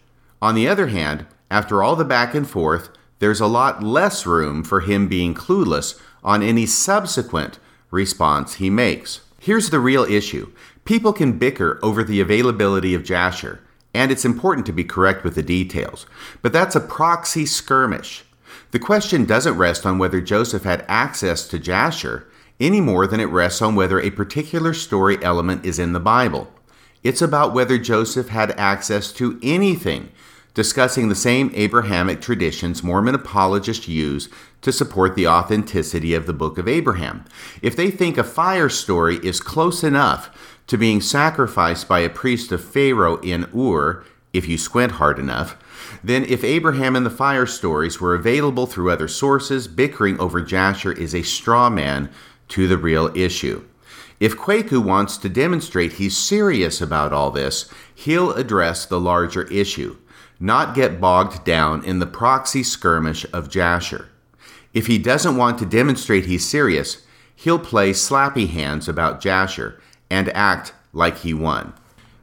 On 0.42 0.56
the 0.56 0.70
other 0.70 0.88
hand, 0.88 1.26
after 1.52 1.84
all 1.84 1.98
the 1.98 2.06
back 2.06 2.34
and 2.34 2.50
forth, 2.50 2.88
there's 3.20 3.42
a 3.42 3.46
lot 3.46 3.84
less 3.84 4.26
room 4.26 4.64
for 4.64 4.80
him 4.80 5.10
being 5.10 5.34
clueless 5.34 6.00
on 6.24 6.42
any 6.42 6.66
subsequent 6.66 7.60
response 7.92 8.54
he 8.54 8.70
makes. 8.70 9.20
Here's 9.38 9.70
the 9.70 9.82
real 9.82 10.06
issue 10.06 10.50
People 10.86 11.12
can 11.12 11.38
bicker 11.38 11.78
over 11.84 12.06
the 12.06 12.22
availability 12.22 12.94
of 12.94 13.04
Jasher, 13.04 13.60
and 13.94 14.14
it's 14.14 14.24
important 14.24 14.66
to 14.68 14.72
be 14.72 14.86
correct 14.86 15.26
with 15.26 15.36
the 15.36 15.44
details, 15.44 16.06
but 16.42 16.54
that's 16.54 16.78
a 16.78 16.80
proxy 16.80 17.46
skirmish. 17.46 18.24
The 18.72 18.80
question 18.80 19.26
doesn't 19.26 19.58
rest 19.58 19.86
on 19.86 19.98
whether 19.98 20.22
Joseph 20.22 20.64
had 20.64 20.86
access 20.88 21.50
to 21.50 21.60
Jasher 21.60 22.30
any 22.62 22.80
more 22.80 23.08
than 23.08 23.20
it 23.20 23.26
rests 23.26 23.62
on 23.62 23.76
whether 23.76 24.00
a 24.00 24.10
particular 24.10 24.74
story 24.74 25.22
element 25.22 25.66
is 25.66 25.80
in 25.80 25.92
the 25.92 26.00
Bible. 26.00 26.50
It's 27.04 27.22
about 27.22 27.54
whether 27.54 27.78
Joseph 27.78 28.30
had 28.30 28.52
access 28.52 29.12
to 29.14 29.38
anything, 29.44 30.10
discussing 30.54 31.10
the 31.10 31.16
same 31.16 31.52
Abrahamic 31.54 32.22
traditions 32.22 32.82
Mormon 32.82 33.14
apologists 33.14 33.88
use 33.90 34.30
to 34.62 34.72
support 34.72 35.16
the 35.16 35.28
authenticity 35.28 36.14
of 36.14 36.28
the 36.28 36.34
book 36.34 36.58
of 36.58 36.68
Abraham. 36.68 37.26
If 37.62 37.76
they 37.76 37.92
think 37.92 38.18
a 38.18 38.24
fire 38.24 38.70
story 38.70 39.18
is 39.18 39.42
close 39.42 39.84
enough 39.84 40.30
to 40.68 40.78
being 40.78 41.02
sacrificed 41.02 41.90
by 41.90 42.00
a 42.00 42.10
priest 42.10 42.54
of 42.54 42.64
Pharaoh 42.64 43.18
in 43.18 43.50
Ur, 43.54 44.06
if 44.32 44.48
you 44.48 44.58
squint 44.58 44.94
hard 44.94 45.20
enough, 45.20 45.58
then 46.04 46.24
if 46.24 46.44
Abraham 46.44 46.96
and 46.96 47.06
the 47.06 47.10
fire 47.10 47.46
stories 47.46 48.00
were 48.00 48.16
available 48.16 48.66
through 48.66 48.90
other 48.90 49.10
sources, 49.10 49.68
bickering 49.68 50.18
over 50.20 50.42
Jasher 50.42 50.94
is 50.94 51.14
a 51.14 51.22
straw 51.22 51.70
man 51.70 52.10
to 52.48 52.68
the 52.68 52.78
real 52.78 53.12
issue. 53.16 53.64
If 54.24 54.38
Kwaku 54.38 54.82
wants 54.82 55.18
to 55.18 55.28
demonstrate 55.28 55.92
he's 56.00 56.16
serious 56.16 56.80
about 56.80 57.12
all 57.12 57.30
this, 57.30 57.70
he'll 57.94 58.32
address 58.32 58.86
the 58.86 58.98
larger 58.98 59.42
issue, 59.52 59.98
not 60.40 60.74
get 60.74 61.02
bogged 61.02 61.44
down 61.44 61.84
in 61.84 62.00
the 62.00 62.08
proxy 62.08 62.64
skirmish 62.64 63.26
of 63.34 63.50
Jasher. 63.50 64.08
If 64.74 64.88
he 64.88 64.98
doesn't 64.98 65.36
want 65.36 65.60
to 65.60 65.66
demonstrate 65.66 66.26
he's 66.26 66.48
serious, 66.48 67.06
he'll 67.36 67.60
play 67.60 67.92
slappy 67.92 68.48
hands 68.48 68.88
about 68.88 69.20
Jasher 69.20 69.82
and 70.10 70.30
act 70.30 70.72
like 70.94 71.18
he 71.18 71.34
won. 71.34 71.74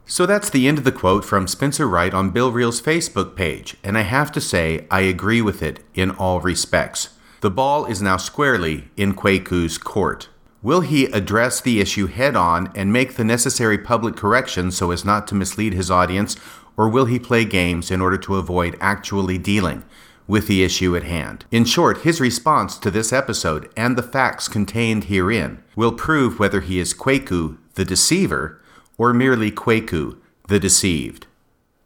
So 0.06 0.24
that's 0.24 0.48
the 0.48 0.68
end 0.68 0.78
of 0.78 0.84
the 0.84 0.92
quote 0.92 1.26
from 1.26 1.46
Spencer 1.46 1.86
Wright 1.86 2.14
on 2.14 2.30
Bill 2.30 2.50
Reel's 2.50 2.80
Facebook 2.80 3.36
page, 3.36 3.76
and 3.84 3.98
I 3.98 4.02
have 4.08 4.32
to 4.32 4.40
say 4.40 4.86
I 4.90 5.02
agree 5.02 5.42
with 5.42 5.62
it 5.62 5.80
in 5.92 6.12
all 6.12 6.40
respects. 6.40 7.10
The 7.42 7.50
ball 7.50 7.84
is 7.84 8.00
now 8.00 8.16
squarely 8.16 8.88
in 8.96 9.12
Kwaku's 9.12 9.76
court. 9.76 10.30
Will 10.62 10.82
he 10.82 11.06
address 11.06 11.60
the 11.60 11.80
issue 11.80 12.06
head 12.06 12.36
on 12.36 12.70
and 12.74 12.92
make 12.92 13.14
the 13.14 13.24
necessary 13.24 13.78
public 13.78 14.14
corrections 14.14 14.76
so 14.76 14.90
as 14.90 15.04
not 15.04 15.26
to 15.28 15.34
mislead 15.34 15.72
his 15.72 15.90
audience, 15.90 16.36
or 16.76 16.88
will 16.88 17.06
he 17.06 17.18
play 17.18 17.44
games 17.44 17.90
in 17.90 18.00
order 18.00 18.18
to 18.18 18.36
avoid 18.36 18.76
actually 18.80 19.38
dealing 19.38 19.84
with 20.26 20.46
the 20.46 20.62
issue 20.62 20.94
at 20.96 21.02
hand. 21.02 21.44
In 21.50 21.64
short, 21.64 22.02
his 22.02 22.20
response 22.20 22.78
to 22.78 22.90
this 22.90 23.12
episode 23.12 23.68
and 23.76 23.96
the 23.96 24.02
facts 24.02 24.48
contained 24.48 25.04
herein 25.04 25.62
will 25.74 25.92
prove 25.92 26.38
whether 26.38 26.60
he 26.60 26.78
is 26.78 26.94
Kwaku, 26.94 27.58
the 27.74 27.84
deceiver, 27.84 28.60
or 28.96 29.12
merely 29.12 29.50
Kwaku, 29.50 30.18
the 30.48 30.60
deceived. 30.60 31.26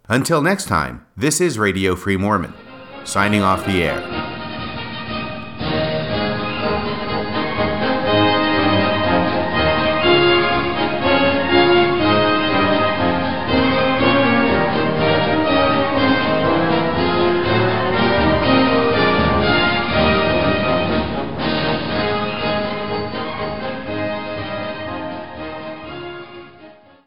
Until 0.08 0.42
next 0.42 0.66
time, 0.66 1.06
this 1.16 1.40
is 1.40 1.58
Radio 1.58 1.96
Free 1.96 2.18
Mormon, 2.18 2.52
signing 3.04 3.40
off 3.40 3.64
the 3.64 3.82
air. 3.82 4.23